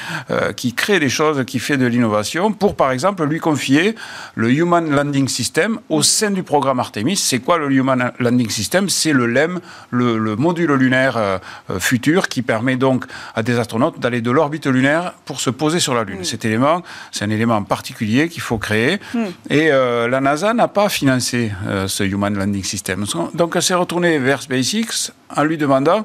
qui 0.57 0.74
crée 0.74 1.00
des 1.00 1.09
choses, 1.09 1.44
qui 1.44 1.59
fait 1.59 1.76
de 1.76 1.87
l'innovation, 1.87 2.52
pour 2.52 2.76
par 2.76 2.92
exemple 2.92 3.24
lui 3.24 3.40
confier 3.40 3.94
le 4.35 4.50
Human 4.50 4.90
Landing 4.90 5.28
System 5.28 5.81
au 5.88 6.03
sein 6.03 6.31
du 6.31 6.42
programme 6.42 6.81
Artemis. 6.81 7.16
C'est 7.16 7.40
quoi 7.40 7.59
le 7.59 7.71
Human 7.71 8.12
Landing 8.18 8.51
System? 8.51 8.88
C'est 8.88 9.12
le 9.12 9.27
LEM, 9.27 9.61
le, 9.90 10.37
module 10.37 10.73
lunaire 10.73 11.16
euh, 11.16 11.38
euh, 11.71 11.79
futur 11.79 12.29
qui 12.29 12.42
permet 12.42 12.77
donc 12.77 13.05
à 13.35 13.42
des 13.42 13.59
astronautes 13.59 14.01
d'aller 14.01 14.21
de 14.21 14.31
l'orbite 14.31 14.66
lunaire 14.66 15.14
pour 15.25 15.40
se 15.40 15.51
poser 15.51 15.81
sur 15.81 15.95
la 15.95 16.05
Lune. 16.05 16.21
Mm. 16.21 16.25
Cet 16.25 16.45
élément, 16.45 16.83
c'est 17.11 17.25
un 17.25 17.31
élément 17.31 17.62
particulier 17.62 18.29
qu'il 18.29 18.42
faut 18.42 18.59
créer. 18.59 18.99
Mm. 19.14 19.18
Et 19.51 19.71
euh, 19.71 20.09
la 20.09 20.21
NASA 20.21 20.55
n'a 20.55 20.68
pas 20.68 20.88
financé 20.88 21.53
ce 21.87 22.05
Human 22.05 22.35
Landing 22.35 22.64
System. 22.64 23.05
Donc 23.35 23.53
elle 23.57 23.62
s'est 23.62 23.75
retournée 23.75 24.18
vers 24.18 24.42
SpaceX 24.42 25.12
en 25.37 25.45
lui 25.45 25.57
demandant 25.57 26.05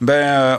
ben, 0.00 0.12
euh, 0.12 0.56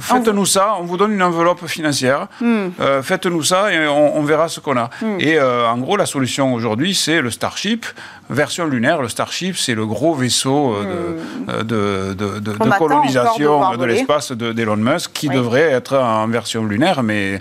faites-nous 0.00 0.44
ça, 0.44 0.74
on 0.80 0.82
vous 0.82 0.96
donne 0.96 1.12
une 1.12 1.22
enveloppe 1.22 1.66
financière, 1.66 2.26
hmm. 2.40 2.70
euh, 2.80 3.00
faites-nous 3.00 3.44
ça 3.44 3.72
et 3.72 3.86
on, 3.86 4.22
verra 4.22 4.48
ce 4.48 4.58
qu'on 4.58 4.76
a. 4.76 4.90
Hmm. 5.00 5.18
Et 5.20 5.38
euh, 5.38 5.68
en 5.68 5.78
gros, 5.78 5.96
la 5.96 6.06
solution 6.06 6.52
aujourd'hui, 6.52 6.92
c'est 6.92 7.20
le 7.20 7.30
Starship, 7.30 7.86
version 8.28 8.66
lunaire. 8.66 9.00
Le 9.00 9.08
Starship, 9.08 9.56
c'est 9.56 9.76
le 9.76 9.86
gros 9.86 10.14
vaisseau 10.14 10.74
de, 10.82 11.62
hmm. 11.62 11.62
de, 11.62 12.40
de, 12.40 12.76
colonisation 12.76 13.76
de, 13.76 13.84
l'espace 13.84 14.32
d'Elon 14.32 14.76
Musk 14.76 15.12
qui 15.12 15.28
devrait 15.28 15.70
être 15.70 15.96
en 15.96 16.26
version 16.26 16.64
lunaire, 16.64 17.04
mais 17.04 17.40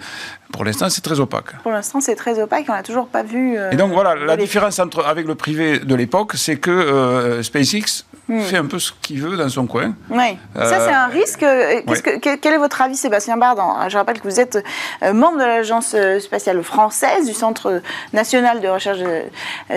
pour 0.54 0.64
l'instant, 0.64 0.90
c'est 0.90 1.02
très 1.02 1.20
opaque. 1.20 1.60
Pour 1.64 1.72
l'instant, 1.72 2.02
c'est 2.02 2.16
très 2.16 2.40
opaque. 2.40 2.66
On 2.70 2.74
n'a 2.74 2.84
toujours 2.84 3.08
pas 3.08 3.24
vu. 3.24 3.58
et 3.72 3.76
donc 3.78 3.94
voilà, 3.94 4.14
la 4.14 4.38
différence 4.38 4.78
entre, 4.78 5.04
avec 5.08 5.26
le 5.26 5.34
privé 5.34 5.80
de 5.80 5.96
l'époque, 5.96 6.34
c'est 6.36 6.58
que 6.58 7.40
SpaceX 7.42 8.06
Hmm. 8.32 8.40
fait 8.44 8.56
un 8.56 8.66
peu 8.66 8.80
ce 8.80 8.94
qu'il 9.02 9.22
veut 9.22 9.36
dans 9.36 9.50
son 9.50 9.68
coin. 9.68 9.94
Oui. 10.10 10.38
ça, 10.56 10.80
c'est 10.80 10.94
un 10.94 11.08
risque. 11.08 11.44
Euh, 11.44 11.82
que, 11.82 12.38
quel 12.38 12.54
est 12.54 12.58
votre 12.58 12.82
avis, 12.82 12.96
Sébastien 12.96 13.36
Bardan? 13.36 13.90
Je 13.90 13.98
rappelle 13.98 14.22
que 14.22 14.28
vous 14.28 14.40
êtes 14.40 14.58
euh, 15.04 15.12
membre 15.12 15.38
de 15.38 15.44
l'Agence 15.44 15.94
euh, 15.96 16.18
spatiale 16.22 16.64
française, 16.64 17.26
du 17.26 17.34
Centre 17.34 17.82
national 18.14 18.62
de 18.62 18.70
recherche 18.70 19.00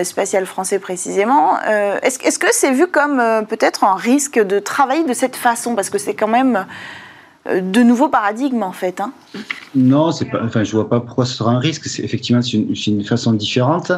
spatiale 0.03 0.45
français 0.45 0.79
précisément. 0.79 1.59
Est-ce 2.01 2.39
que 2.39 2.47
c'est 2.53 2.71
vu 2.71 2.87
comme 2.87 3.21
peut-être 3.49 3.83
un 3.83 3.95
risque 3.95 4.39
de 4.39 4.59
travailler 4.59 5.03
de 5.03 5.13
cette 5.13 5.35
façon? 5.35 5.75
Parce 5.75 5.89
que 5.89 5.97
c'est 5.97 6.13
quand 6.13 6.29
même 6.29 6.65
de 7.45 7.83
nouveaux 7.83 8.09
paradigmes, 8.09 8.63
en 8.63 8.71
fait. 8.71 9.01
Hein 9.01 9.11
non, 9.75 10.11
c'est 10.11 10.25
pas. 10.25 10.41
Enfin, 10.43 10.63
je 10.63 10.71
vois 10.71 10.89
pas 10.89 11.01
pourquoi 11.01 11.25
ce 11.25 11.35
sera 11.35 11.51
un 11.51 11.59
risque. 11.59 11.85
C'est 11.85 12.03
effectivement 12.03 12.41
c'est 12.41 12.57
une, 12.57 13.03
façon 13.03 13.33
différente. 13.33 13.91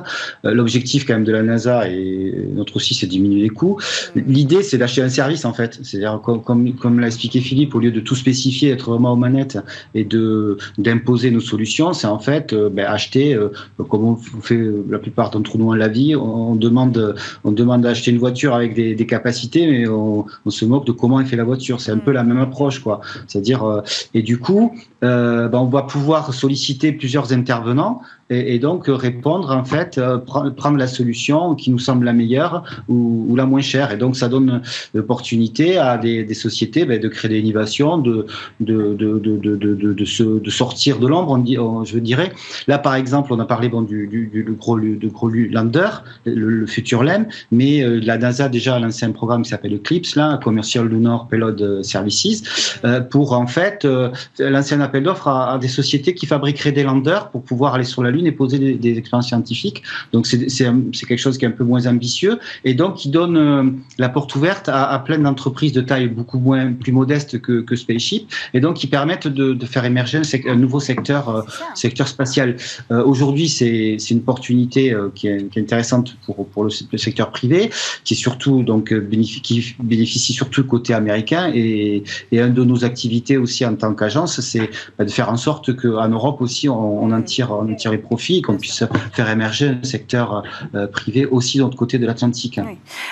Euh, 0.43 0.51
l'objectif 0.51 1.05
quand 1.05 1.13
même 1.13 1.23
de 1.23 1.31
la 1.31 1.43
NASA 1.43 1.87
et 1.87 2.33
notre 2.55 2.77
aussi, 2.77 2.95
c'est 2.95 3.05
diminuer 3.05 3.41
les 3.41 3.49
coûts. 3.49 3.77
L'idée, 4.15 4.63
c'est 4.63 4.77
d'acheter 4.77 5.01
un 5.01 5.09
service 5.09 5.45
en 5.45 5.53
fait. 5.53 5.79
C'est-à-dire 5.83 6.19
comme 6.23 6.41
comme, 6.41 6.73
comme 6.73 6.99
l'a 6.99 7.07
expliqué 7.07 7.41
Philippe, 7.41 7.75
au 7.75 7.79
lieu 7.79 7.91
de 7.91 7.99
tout 7.99 8.15
spécifier, 8.15 8.71
être 8.71 8.89
vraiment 8.89 9.13
aux 9.13 9.17
manettes 9.17 9.59
et 9.93 10.03
de 10.03 10.57
d'imposer 10.77 11.29
nos 11.29 11.39
solutions, 11.39 11.93
c'est 11.93 12.07
en 12.07 12.19
fait 12.19 12.53
euh, 12.53 12.69
ben, 12.69 12.85
acheter 12.87 13.35
euh, 13.35 13.49
comme 13.89 14.03
on 14.03 14.15
fait 14.15 14.59
la 14.89 14.97
plupart 14.97 15.29
d'entre 15.29 15.57
nous 15.57 15.69
en 15.69 15.75
la 15.75 15.87
vie. 15.87 16.15
On, 16.15 16.55
demande 16.55 17.15
on 17.43 17.51
demande 17.51 17.81
d'acheter 17.81 18.09
une 18.09 18.17
voiture 18.17 18.55
avec 18.55 18.73
des, 18.73 18.95
des 18.95 19.05
capacités, 19.05 19.67
mais 19.67 19.87
on, 19.87 20.25
on, 20.45 20.49
se 20.49 20.65
moque 20.65 20.87
de 20.87 20.91
comment 20.91 21.19
elle 21.19 21.27
fait 21.27 21.35
la 21.35 21.43
voiture. 21.43 21.81
C'est 21.81 21.91
un 21.91 21.99
peu 21.99 22.11
la 22.11 22.23
même 22.23 22.39
approche, 22.39 22.79
quoi. 22.79 23.01
C'est-à-dire 23.37 23.83
et 24.13 24.23
du 24.23 24.39
coup. 24.39 24.75
Euh, 25.03 25.47
ben, 25.47 25.59
on 25.59 25.65
va 25.65 25.83
pouvoir 25.83 26.33
solliciter 26.33 26.91
plusieurs 26.91 27.31
intervenants 27.31 28.01
et, 28.29 28.59
donc 28.59 28.85
répondre 28.87 29.51
en 29.51 29.63
fait, 29.63 29.97
euh, 29.97 30.17
prendre 30.17 30.77
la 30.77 30.87
solution 30.87 31.55
qui 31.55 31.71
nous 31.71 31.79
semble 31.79 32.05
la 32.05 32.13
meilleure 32.13 32.63
ou, 32.89 33.35
la 33.35 33.45
moins 33.45 33.61
chère. 33.61 33.91
Et 33.91 33.97
donc 33.97 34.15
ça 34.15 34.27
donne 34.27 34.61
l'opportunité 34.93 35.77
à 35.77 35.97
des, 35.97 36.33
sociétés 36.33 36.85
ben, 36.85 36.99
de 36.99 37.07
créer 37.07 37.29
des 37.29 37.39
innovations, 37.39 37.97
de 37.97 38.25
de 38.59 38.93
de 38.93 39.19
de 39.19 39.93
de, 39.93 40.05
se, 40.05 40.23
de 40.23 40.49
sortir 40.49 40.99
de 40.99 41.07
l'ombre. 41.07 41.37
Je 41.85 41.99
dirais. 41.99 42.31
Là 42.67 42.77
par 42.77 42.95
exemple, 42.95 43.33
on 43.33 43.39
a 43.39 43.45
parlé 43.45 43.69
du, 43.69 44.55
gros 44.59 44.79
du 44.79 45.07
gros 45.07 45.29
lander, 45.29 45.89
le, 46.25 46.65
futur 46.65 47.03
LEM, 47.03 47.27
mais 47.51 47.81
euh, 47.81 47.99
la 48.03 48.17
NASA 48.17 48.49
déjà 48.49 48.75
a 48.75 48.79
lancé 48.79 49.05
un 49.05 49.11
programme 49.11 49.43
qui 49.43 49.49
s'appelle 49.49 49.73
Eclipse, 49.73 50.15
là, 50.15 50.39
Commercial 50.43 50.87
Lunar 50.87 51.27
Payload 51.27 51.83
Services, 51.83 52.79
euh, 52.83 52.99
pour 53.01 53.33
en 53.33 53.47
fait 53.47 53.85
euh, 53.85 54.09
lancer 54.39 54.75
un 54.75 54.81
appel 54.81 55.03
d'offres 55.03 55.27
à, 55.27 55.53
à, 55.53 55.57
des 55.57 55.67
sociétés 55.67 56.13
qui 56.13 56.25
fabriqueraient 56.25 56.71
des 56.71 56.83
landers 56.83 57.29
pour 57.29 57.43
pouvoir 57.43 57.75
aller 57.75 57.83
sur 57.83 58.03
la 58.03 58.11
Lune 58.11 58.16
et 58.25 58.31
poser 58.31 58.59
des, 58.75 58.97
expériences 58.97 59.27
scientifiques. 59.27 59.83
Donc 60.11 60.25
c'est 60.25 61.07
quelque 61.07 61.17
chose 61.17 61.37
qui 61.37 61.45
est 61.45 61.47
un 61.47 61.51
peu 61.51 61.63
moins 61.63 61.85
ambitieux 61.87 62.39
et 62.65 62.73
donc 62.73 62.95
qui 62.95 63.09
donne 63.09 63.37
euh, 63.37 63.63
la 63.97 64.09
porte 64.09 64.35
ouverte 64.35 64.69
à, 64.69 64.97
plein 65.05 65.19
d'entreprises 65.19 65.71
de 65.71 65.81
taille 65.81 66.07
beaucoup 66.07 66.39
moins 66.39 66.73
plus 66.73 66.91
modeste 66.91 67.39
que, 67.39 67.61
que 67.61 67.75
Spaceship 67.75 68.29
et 68.53 68.59
donc 68.59 68.77
qui 68.77 68.87
permettent 68.87 69.27
de, 69.27 69.65
faire 69.65 69.85
émerger 69.85 70.21
un, 70.47 70.55
nouveau 70.55 70.79
secteur, 70.79 71.29
euh, 71.29 71.41
secteur 71.75 72.07
spatial. 72.07 72.55
Euh, 72.91 73.03
aujourd'hui, 73.03 73.49
c'est 73.49 73.97
une 74.09 74.19
opportunité 74.19 74.95
qui 75.15 75.27
est, 75.27 75.49
qui, 75.49 75.59
est, 75.59 75.61
intéressante 75.61 76.15
pour, 76.25 76.47
pour 76.47 76.63
le, 76.63 76.69
secteur 76.97 77.31
privé, 77.31 77.69
qui 78.03 78.13
est 78.13 78.17
surtout 78.17 78.63
donc 78.63 78.93
bénéficie, 78.93 79.41
qui 79.41 79.75
bénéficie 79.81 80.33
surtout 80.33 80.63
côté 80.63 80.93
américain 80.93 81.51
et, 81.53 82.03
et 82.31 82.41
un 82.41 82.49
de 82.49 82.63
nos 82.63 82.83
activités 82.83 82.97
activité 82.97 83.37
aussi 83.37 83.63
en 83.63 83.75
tant 83.75 83.93
qu'agence, 83.93 84.41
c'est 84.41 84.71
bah, 84.97 85.05
de 85.05 85.11
faire 85.11 85.29
en 85.29 85.37
sorte 85.37 85.75
qu'en 85.75 86.09
Europe 86.09 86.41
aussi, 86.41 86.67
on, 86.67 87.11
en 87.11 87.21
tire, 87.21 87.51
on 87.51 87.75
tire 87.75 87.91
les 87.91 87.99
profits, 88.07 88.41
qu'on 88.41 88.57
puisse 88.57 88.83
faire 89.13 89.29
émerger 89.29 89.77
un 89.81 89.85
secteur 89.85 90.43
privé 90.91 91.25
aussi 91.25 91.57
de 91.57 91.63
l'autre 91.63 91.77
côté 91.77 91.99
de 91.99 92.07
l'Atlantique. 92.07 92.59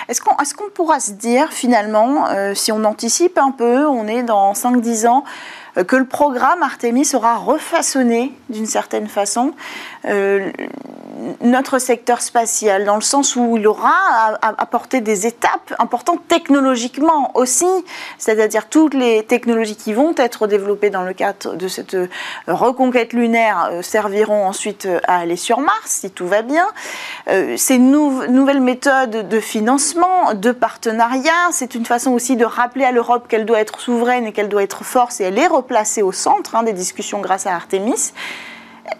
Est-ce 0.08 0.20
qu'on 0.20 0.36
est 0.36 0.52
qu'on 0.54 0.70
pourra 0.74 1.00
se 1.00 1.12
dire 1.12 1.52
finalement, 1.52 2.26
si 2.54 2.72
on 2.72 2.82
anticipe 2.84 3.38
un 3.38 3.52
peu, 3.52 3.86
on 3.86 4.08
est 4.08 4.22
dans 4.22 4.52
5-10 4.52 5.06
ans, 5.06 5.24
que 5.86 5.96
le 5.96 6.06
programme 6.06 6.62
Artemis 6.62 7.04
sera 7.04 7.36
refaçonné 7.36 8.32
d'une 8.48 8.66
certaine 8.66 9.06
façon. 9.06 9.52
Euh, 11.16 11.32
notre 11.40 11.78
secteur 11.78 12.20
spatial, 12.20 12.84
dans 12.84 12.96
le 12.96 13.00
sens 13.00 13.36
où 13.36 13.56
il 13.56 13.66
aura 13.66 13.94
apporté 14.42 15.00
des 15.00 15.26
étapes 15.26 15.74
importantes 15.78 16.20
technologiquement 16.28 17.30
aussi, 17.34 17.66
c'est-à-dire 18.18 18.68
toutes 18.68 18.94
les 18.94 19.24
technologies 19.24 19.76
qui 19.76 19.92
vont 19.92 20.14
être 20.16 20.46
développées 20.46 20.90
dans 20.90 21.02
le 21.02 21.12
cadre 21.12 21.54
de 21.54 21.68
cette 21.68 21.94
euh, 21.94 22.08
reconquête 22.46 23.12
lunaire 23.12 23.68
euh, 23.70 23.82
serviront 23.82 24.46
ensuite 24.46 24.88
à 25.06 25.18
aller 25.18 25.36
sur 25.36 25.60
Mars, 25.60 25.86
si 25.86 26.10
tout 26.10 26.26
va 26.26 26.42
bien. 26.42 26.66
Ces 27.56 27.78
nouvelles 27.78 28.60
méthodes 28.60 29.28
de 29.28 29.40
financement, 29.40 30.34
de 30.34 30.52
partenariat, 30.52 31.32
c'est 31.50 31.74
une 31.74 31.84
façon 31.84 32.12
aussi 32.12 32.36
de 32.36 32.44
rappeler 32.44 32.84
à 32.84 32.92
l'Europe 32.92 33.26
qu'elle 33.28 33.44
doit 33.44 33.60
être 33.60 33.80
souveraine 33.80 34.26
et 34.26 34.32
qu'elle 34.32 34.48
doit 34.48 34.62
être 34.62 34.84
force 34.84 35.20
et 35.20 35.24
elle 35.24 35.38
est 35.38 35.46
replacée 35.46 36.02
au 36.02 36.12
centre 36.12 36.54
hein, 36.54 36.62
des 36.62 36.72
discussions 36.72 37.20
grâce 37.20 37.46
à 37.46 37.54
Artemis. 37.54 38.12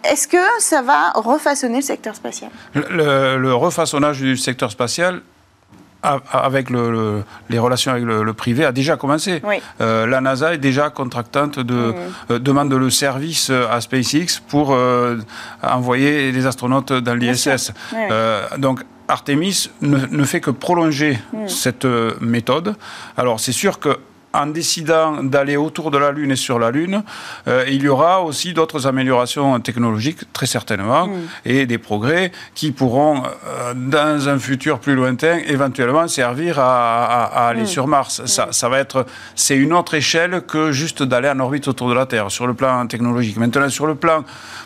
Est-ce 0.03 0.27
que 0.27 0.37
ça 0.59 0.81
va 0.81 1.11
refaçonner 1.15 1.77
le 1.77 1.81
secteur 1.81 2.15
spatial? 2.15 2.51
Le, 2.73 3.51
refaçonnage 3.53 4.19
du 4.19 4.37
secteur 4.37 4.71
spatial, 4.71 5.21
avec 6.03 6.69
les 6.69 7.59
relations 7.59 7.91
avec 7.91 8.03
le, 8.03 8.33
privé 8.33 8.65
a 8.65 8.71
déjà 8.71 8.97
commencé. 8.97 9.41
Euh, 9.81 10.05
la 10.05 10.21
NASA 10.21 10.53
est 10.53 10.57
déjà 10.59 10.89
contractante 10.89 11.59
de 11.59 11.73
mmh. 11.73 11.95
euh, 12.31 12.39
demande 12.39 12.73
le 12.73 12.89
service 12.89 13.49
à 13.49 13.81
SpaceX 13.81 14.41
pour 14.47 14.73
euh, 14.73 15.17
envoyer 15.61 16.31
des 16.31 16.45
astronautes 16.45 16.93
dans 16.93 17.15
l'ISS. 17.15 17.71
donc 18.57 18.83
Artemis 19.09 19.69
ne, 19.81 20.23
fait 20.25 20.41
que 20.41 20.51
prolonger 20.51 21.17
mmh. 21.31 21.47
cette 21.47 21.87
méthode. 22.21 22.75
Alors 23.15 23.39
c'est 23.39 23.53
sûr 23.53 23.79
que 23.79 23.97
en 24.33 24.47
décidant 24.47 25.23
d'aller 25.23 25.57
autour 25.57 25.91
de 25.91 25.97
la 25.97 26.11
Lune 26.11 26.31
et 26.31 26.35
sur 26.35 26.59
la 26.59 26.71
Lune, 26.71 27.03
euh, 27.47 27.65
il 27.67 27.81
y 27.83 27.87
aura 27.87 28.21
aussi 28.21 28.53
d'autres 28.53 28.85
améliorations 28.85 29.59
technologiques, 29.59 30.31
très 30.33 30.45
certainement, 30.45 31.07
mm. 31.07 31.11
et 31.45 31.65
des 31.65 31.77
progrès 31.77 32.31
qui 32.53 32.71
pourront, 32.71 33.23
euh, 33.23 33.73
dans 33.73 34.29
un 34.29 34.37
futur 34.37 34.79
plus 34.79 34.95
lointain, 34.95 35.39
éventuellement 35.47 36.07
servir 36.07 36.59
à, 36.59 37.47
aller 37.47 37.63
mm. 37.63 37.67
sur 37.67 37.87
Mars. 37.87 38.19
Mm. 38.19 38.27
Ça, 38.27 38.47
ça, 38.51 38.69
va 38.69 38.79
être, 38.79 39.05
c'est 39.35 39.55
une 39.55 39.73
autre 39.73 39.93
échelle 39.93 40.41
que 40.41 40.71
juste 40.71 41.03
d'aller 41.03 41.29
en 41.29 41.39
orbite 41.39 41.67
autour 41.67 41.89
de 41.89 41.93
la 41.93 42.05
Terre, 42.05 42.29
sur 42.29 42.47
le 42.47 42.53
plan 42.53 42.85
technologique. 42.87 43.37
Maintenant, 43.37 43.69
sur 43.69 43.87
le 43.87 43.95
plan 43.95 44.23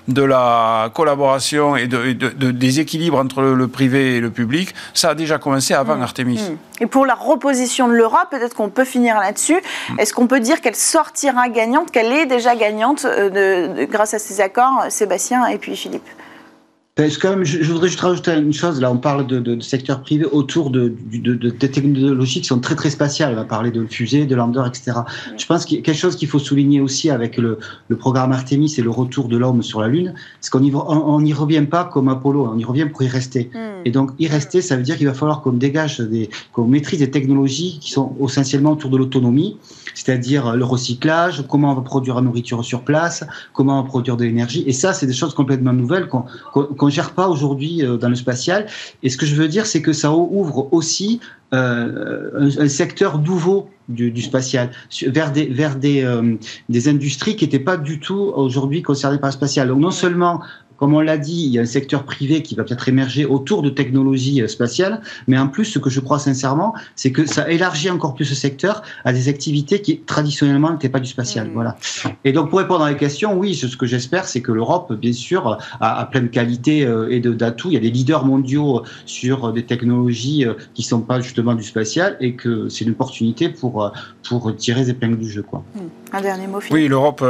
de 0.07 0.23
la 0.23 0.89
collaboration 0.93 1.75
et 1.75 1.87
de, 1.87 2.11
des 2.51 2.79
équilibres 2.79 3.19
entre 3.19 3.41
le, 3.41 3.67
privé 3.67 4.17
et 4.17 4.19
le 4.19 4.31
public, 4.31 4.73
ça 4.93 5.11
a 5.11 5.15
déjà 5.15 5.37
commencé 5.37 5.73
avant 5.73 6.01
Artemis. 6.01 6.41
Et 6.79 6.87
pour 6.87 7.05
la 7.05 7.13
reposition 7.13 7.87
de 7.87 7.93
l'Europe, 7.93 8.27
peut-être 8.31 8.55
qu'on 8.55 8.69
peut 8.69 8.85
finir 8.85 9.19
là-dessus. 9.19 9.50
Mm. 9.55 9.99
Est-ce 9.99 10.13
qu'on 10.13 10.27
peut 10.27 10.39
dire 10.39 10.61
qu'elle 10.61 10.75
sortira 10.75 11.49
gagnante, 11.49 11.91
qu'elle 11.91 12.11
est 12.11 12.25
déjà 12.25 12.55
gagnante 12.55 13.05
euh, 13.05 13.85
grâce 13.87 14.13
à 14.13 14.19
ces 14.19 14.41
accords, 14.41 14.85
Sébastien 14.89 15.45
et 15.47 15.57
puis 15.57 15.75
Philippe? 15.75 16.07
Je, 17.09 17.71
voudrais 17.71 17.87
juste 17.87 18.01
rajouter 18.01 18.33
une 18.33 18.53
chose. 18.53 18.79
Là, 18.81 18.91
on 18.91 18.97
parle 18.97 19.25
de, 19.27 19.59
secteur 19.59 20.01
privé 20.01 20.25
autour 20.25 20.69
de, 20.69 20.93
technologies 21.49 22.41
qui 22.41 22.47
sont 22.47 22.59
très 22.59 22.75
très 22.75 22.89
spatiales. 22.89 23.33
On 23.33 23.35
va 23.35 23.45
parler 23.45 23.71
de 23.71 23.85
fusées, 23.85 24.25
de 24.25 24.35
lander, 24.35 24.61
etc. 24.67 24.91
Je 25.37 25.45
pense 25.45 25.65
qu'il 25.65 25.77
y 25.77 25.79
a 25.79 25.83
quelque 25.83 25.97
chose 25.97 26.15
qu'il 26.15 26.27
faut 26.27 26.39
souligner 26.39 26.81
aussi 26.81 27.09
avec 27.09 27.37
le, 27.37 27.59
programme 27.99 28.31
Artemis 28.31 28.73
et 28.77 28.81
le 28.81 28.89
retour 28.89 29.27
de 29.27 29.37
l'homme 29.37 29.61
sur 29.61 29.81
la 29.81 29.87
Lune, 29.87 30.13
c'est 30.39 30.49
qu'on 30.49 30.59
n'y 31.21 31.33
revient 31.33 31.65
pas 31.69 31.83
comme 31.83 32.07
Apollo, 32.07 32.49
on 32.53 32.57
y 32.57 32.65
revient 32.65 32.85
pour 32.85 33.03
y 33.03 33.07
rester. 33.07 33.51
Hmm. 33.53 33.81
Et 33.85 33.91
donc 33.91 34.11
y 34.17 34.27
rester, 34.27 34.61
ça 34.61 34.75
veut 34.75 34.83
dire 34.83 34.97
qu'il 34.97 35.07
va 35.07 35.13
falloir 35.13 35.41
qu'on 35.41 35.51
dégage, 35.51 35.99
des, 35.99 36.29
qu'on 36.53 36.65
maîtrise 36.65 36.99
des 36.99 37.11
technologies 37.11 37.79
qui 37.79 37.91
sont 37.91 38.15
essentiellement 38.23 38.71
autour 38.71 38.89
de 38.89 38.97
l'autonomie, 38.97 39.57
c'est-à-dire 39.93 40.55
le 40.55 40.65
recyclage, 40.65 41.43
comment 41.47 41.71
on 41.71 41.75
va 41.75 41.81
produire 41.81 42.15
la 42.15 42.21
nourriture 42.21 42.63
sur 42.63 42.81
place, 42.81 43.23
comment 43.53 43.79
on 43.79 43.83
va 43.83 43.87
produire 43.87 44.17
de 44.17 44.23
l'énergie. 44.23 44.63
Et 44.65 44.73
ça, 44.73 44.93
c'est 44.93 45.05
des 45.05 45.13
choses 45.13 45.33
complètement 45.33 45.73
nouvelles 45.73 46.07
qu'on 46.07 46.25
qu'on 46.53 46.89
gère 46.91 47.11
pas 47.11 47.27
aujourd'hui 47.27 47.83
euh, 47.83 47.97
dans 47.97 48.09
le 48.09 48.15
spatial. 48.15 48.67
Et 49.03 49.09
ce 49.09 49.17
que 49.17 49.25
je 49.25 49.35
veux 49.35 49.47
dire, 49.47 49.65
c'est 49.65 49.81
que 49.81 49.93
ça 49.93 50.11
ouvre 50.11 50.67
aussi 50.71 51.19
euh, 51.53 52.49
un, 52.59 52.67
secteur 52.69 53.17
nouveau 53.17 53.69
du, 53.89 54.21
spatial 54.21 54.69
vers 55.07 55.31
des 55.31 55.47
vers 55.47 55.75
des, 55.75 56.03
euh, 56.03 56.35
des 56.69 56.87
industries 56.87 57.35
qui 57.35 57.43
n'étaient 57.45 57.59
pas 57.59 57.75
du 57.75 57.99
tout 57.99 58.31
aujourd'hui 58.35 58.81
concernées 58.81 59.17
par 59.17 59.29
le 59.29 59.33
spatial. 59.33 59.67
Donc 59.67 59.79
non 59.79 59.91
seulement 59.91 60.41
comme 60.81 60.95
on 60.95 60.99
l'a 60.99 61.19
dit, 61.19 61.43
il 61.43 61.51
y 61.51 61.59
a 61.59 61.61
un 61.61 61.65
secteur 61.67 62.05
privé 62.05 62.41
qui 62.41 62.55
va 62.55 62.63
peut-être 62.63 62.89
émerger 62.89 63.23
autour 63.23 63.61
de 63.61 63.69
technologies 63.69 64.41
euh, 64.41 64.47
spatiales, 64.47 64.99
mais 65.27 65.37
en 65.37 65.47
plus, 65.47 65.65
ce 65.65 65.77
que 65.77 65.91
je 65.91 65.99
crois 65.99 66.17
sincèrement, 66.17 66.73
c'est 66.95 67.11
que 67.11 67.27
ça 67.27 67.51
élargit 67.51 67.91
encore 67.91 68.15
plus 68.15 68.25
ce 68.25 68.33
secteur 68.33 68.81
à 69.05 69.13
des 69.13 69.29
activités 69.29 69.83
qui 69.83 69.99
traditionnellement 69.99 70.71
n'étaient 70.71 70.89
pas 70.89 70.99
du 70.99 71.07
spatial. 71.07 71.49
Mm. 71.49 71.53
Voilà. 71.53 71.77
Et 72.25 72.33
donc, 72.33 72.49
pour 72.49 72.57
répondre 72.57 72.83
à 72.83 72.89
la 72.89 72.95
question, 72.95 73.37
oui, 73.37 73.53
ce 73.53 73.77
que 73.77 73.85
j'espère, 73.85 74.27
c'est 74.27 74.41
que 74.41 74.51
l'Europe, 74.51 74.91
bien 74.93 75.13
sûr, 75.13 75.59
a, 75.79 76.03
pleine 76.07 76.31
qualité 76.31 76.83
euh, 76.83 77.11
et 77.11 77.19
d'atouts. 77.19 77.67
Il 77.69 77.75
y 77.75 77.77
a 77.77 77.79
des 77.79 77.91
leaders 77.91 78.25
mondiaux 78.25 78.81
sur 79.05 79.53
des 79.53 79.67
technologies 79.67 80.47
euh, 80.47 80.55
qui 80.73 80.81
ne 80.81 80.87
sont 80.87 81.01
pas 81.01 81.21
justement 81.21 81.53
du 81.53 81.61
spatial 81.61 82.17
et 82.21 82.33
que 82.33 82.69
c'est 82.69 82.85
une 82.85 82.91
opportunité 82.93 83.49
pour, 83.49 83.91
pour 84.27 84.55
tirer 84.55 84.81
les 84.81 84.89
épingles 84.89 85.19
du 85.19 85.29
jeu. 85.29 85.43
Quoi. 85.43 85.63
Mm. 85.75 86.00
Un 86.13 86.21
dernier 86.21 86.47
mot, 86.47 86.59
Philippe. 86.59 86.73
Oui, 86.73 86.87
l'Europe 86.87 87.23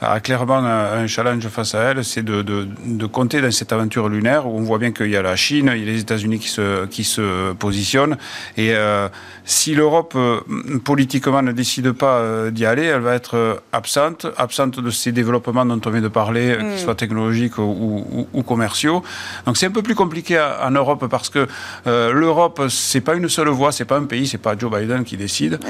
a 0.00 0.20
clairement 0.20 0.58
un, 0.58 1.06
challenge 1.06 1.46
face 1.48 1.74
à 1.74 1.90
elle, 1.90 2.04
c'est 2.04 2.22
de 2.22 2.40
de, 2.42 3.06
compter 3.06 3.40
dans 3.40 3.50
cette 3.50 3.72
aventure 3.72 4.08
lunaire 4.08 4.46
où 4.46 4.58
on 4.58 4.62
voit 4.62 4.78
bien 4.78 4.92
qu'il 4.92 5.10
y 5.10 5.16
a 5.16 5.22
la 5.22 5.36
Chine, 5.36 5.70
il 5.74 5.80
y 5.80 5.88
a 5.88 5.92
les 5.92 6.00
États-Unis 6.00 6.38
qui 6.38 6.48
se, 6.48 6.86
qui 6.86 7.04
se 7.04 7.52
positionnent. 7.52 8.16
Et 8.56 8.74
euh, 8.74 9.08
si 9.44 9.74
l'Europe 9.74 10.14
euh, 10.16 10.40
politiquement 10.84 11.42
ne 11.42 11.52
décide 11.52 11.92
pas 11.92 12.18
euh, 12.18 12.50
d'y 12.50 12.66
aller, 12.66 12.84
elle 12.84 13.00
va 13.00 13.14
être 13.14 13.62
absente, 13.72 14.26
absente 14.36 14.80
de 14.80 14.90
ces 14.90 15.12
développements 15.12 15.64
dont 15.64 15.80
on 15.84 15.90
vient 15.90 16.00
de 16.00 16.08
parler, 16.08 16.56
qu'ils 16.58 16.66
mm. 16.66 16.78
soient 16.78 16.94
technologiques 16.94 17.58
ou, 17.58 18.42
commerciaux. 18.46 19.02
Donc 19.46 19.56
c'est 19.56 19.66
un 19.66 19.70
peu 19.70 19.82
plus 19.82 19.94
compliqué 19.94 20.40
en 20.40 20.70
Europe 20.70 21.06
parce 21.08 21.28
que 21.28 21.46
l'Europe, 21.86 22.62
c'est 22.68 23.00
pas 23.00 23.14
une 23.14 23.28
seule 23.28 23.48
voix, 23.48 23.70
c'est 23.70 23.84
pas 23.84 23.98
un 23.98 24.04
pays, 24.04 24.26
c'est 24.26 24.38
pas 24.38 24.56
Joe 24.58 24.70
Biden 24.70 25.04
qui 25.04 25.16
décide. 25.16 25.60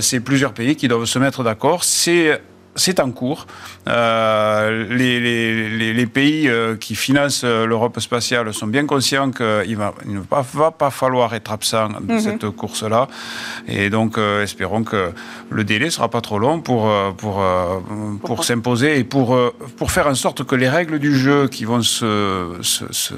c'est 0.00 0.20
plusieurs 0.20 0.52
pays 0.52 0.76
qui 0.76 0.88
doivent 0.88 1.04
se 1.04 1.18
mettre 1.18 1.42
d'accord. 1.42 1.63
C'est 1.82 2.40
c'est 2.76 3.00
en 3.00 3.10
cours. 3.10 3.46
Euh, 3.88 4.86
les, 4.88 6.06
pays 6.06 6.48
euh, 6.48 6.76
qui 6.76 6.94
financent 6.94 7.42
euh, 7.44 7.66
l'Europe 7.66 7.98
spatiale 8.00 8.52
sont 8.52 8.66
bien 8.66 8.86
conscients 8.86 9.30
qu'il 9.30 9.78
ne 10.06 10.20
va, 10.30 10.70
pas 10.70 10.90
falloir 10.90 11.34
être 11.34 11.50
absent 11.50 11.88
de 12.00 12.14
mhm. 12.14 12.20
cette 12.20 12.50
course-là. 12.50 13.08
Et 13.66 13.90
donc, 13.90 14.18
espérons 14.18 14.84
que 14.84 15.12
le 15.50 15.64
délai 15.64 15.86
ne 15.86 15.90
sera 15.90 16.08
pas 16.08 16.20
trop 16.20 16.38
long 16.38 16.60
pour, 16.60 16.90
pour, 17.16 17.42
pour, 18.22 18.44
s'imposer 18.44 18.98
et 18.98 19.04
pour, 19.04 19.36
pour 19.76 19.90
faire 19.90 20.06
en 20.06 20.14
sorte 20.14 20.44
que 20.44 20.54
les 20.54 20.68
règles 20.68 20.98
du 20.98 21.16
jeu 21.16 21.48
qui 21.48 21.64
vont 21.64 21.82
se, 21.82 22.58
se, 22.60 23.14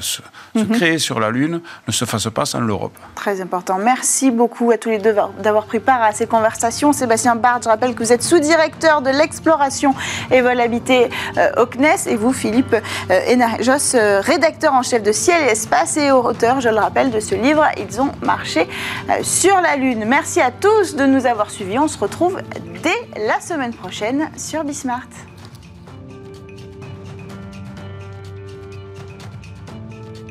mhm. 0.55 0.69
créer 0.69 0.99
sur 0.99 1.21
la 1.21 1.31
Lune 1.31 1.61
ne 1.87 1.92
se 1.92 2.05
fassent 2.05 2.31
pas 2.33 2.45
sans 2.45 2.61
l'Europe. 2.61 2.97
Très 3.14 3.40
important. 3.40 3.79
Merci 3.79 4.31
beaucoup 4.31 4.71
à 4.71 4.79
tous 4.79 4.90
les 4.90 4.99
deux 4.99 5.14
d'avoir 5.42 5.66
pris 5.66 5.81
part 5.81 6.03
à 6.03 6.12
ces 6.12 6.27
conversations. 6.27 6.92
Sébastien 6.92 7.37
Bard, 7.37 7.61
je 7.62 7.69
rappelle 7.69 7.95
que 7.95 8.03
vous 8.03 8.12
êtes 8.12 8.23
sous-directeur 8.23 9.03
de 9.03 9.11
l'exploitation 9.11 9.46
exploration 9.47 9.95
et 10.33 10.41
vol 10.41 10.61
habité 10.61 11.09
euh, 11.39 11.63
au 11.63 11.67
CNES. 11.67 12.09
Et 12.09 12.17
vous, 12.17 12.33
Philippe 12.33 12.75
euh, 13.11 13.37
Jos, 13.61 13.95
euh, 13.95 14.21
rédacteur 14.21 14.73
en 14.75 14.83
chef 14.83 15.05
de 15.05 15.13
Ciel 15.13 15.45
et 15.45 15.53
Espace 15.53 15.97
et 15.97 16.11
auteur, 16.11 16.61
je 16.61 16.69
le 16.69 16.79
rappelle, 16.79 17.11
de 17.13 17.21
ce 17.21 17.37
livre 17.37 17.65
Ils 17.79 18.01
ont 18.01 18.11
marché 18.23 18.67
sur 19.23 19.61
la 19.61 19.77
Lune. 19.77 20.05
Merci 20.07 20.41
à 20.41 20.51
tous 20.51 20.97
de 20.97 21.07
nous 21.07 21.27
avoir 21.27 21.51
suivis. 21.51 21.79
On 21.79 21.87
se 21.87 21.99
retrouve 21.99 22.39
dès 22.83 23.25
la 23.25 23.41
semaine 23.41 23.73
prochaine 23.73 24.31
sur 24.37 24.65
Bismart. 24.65 25.07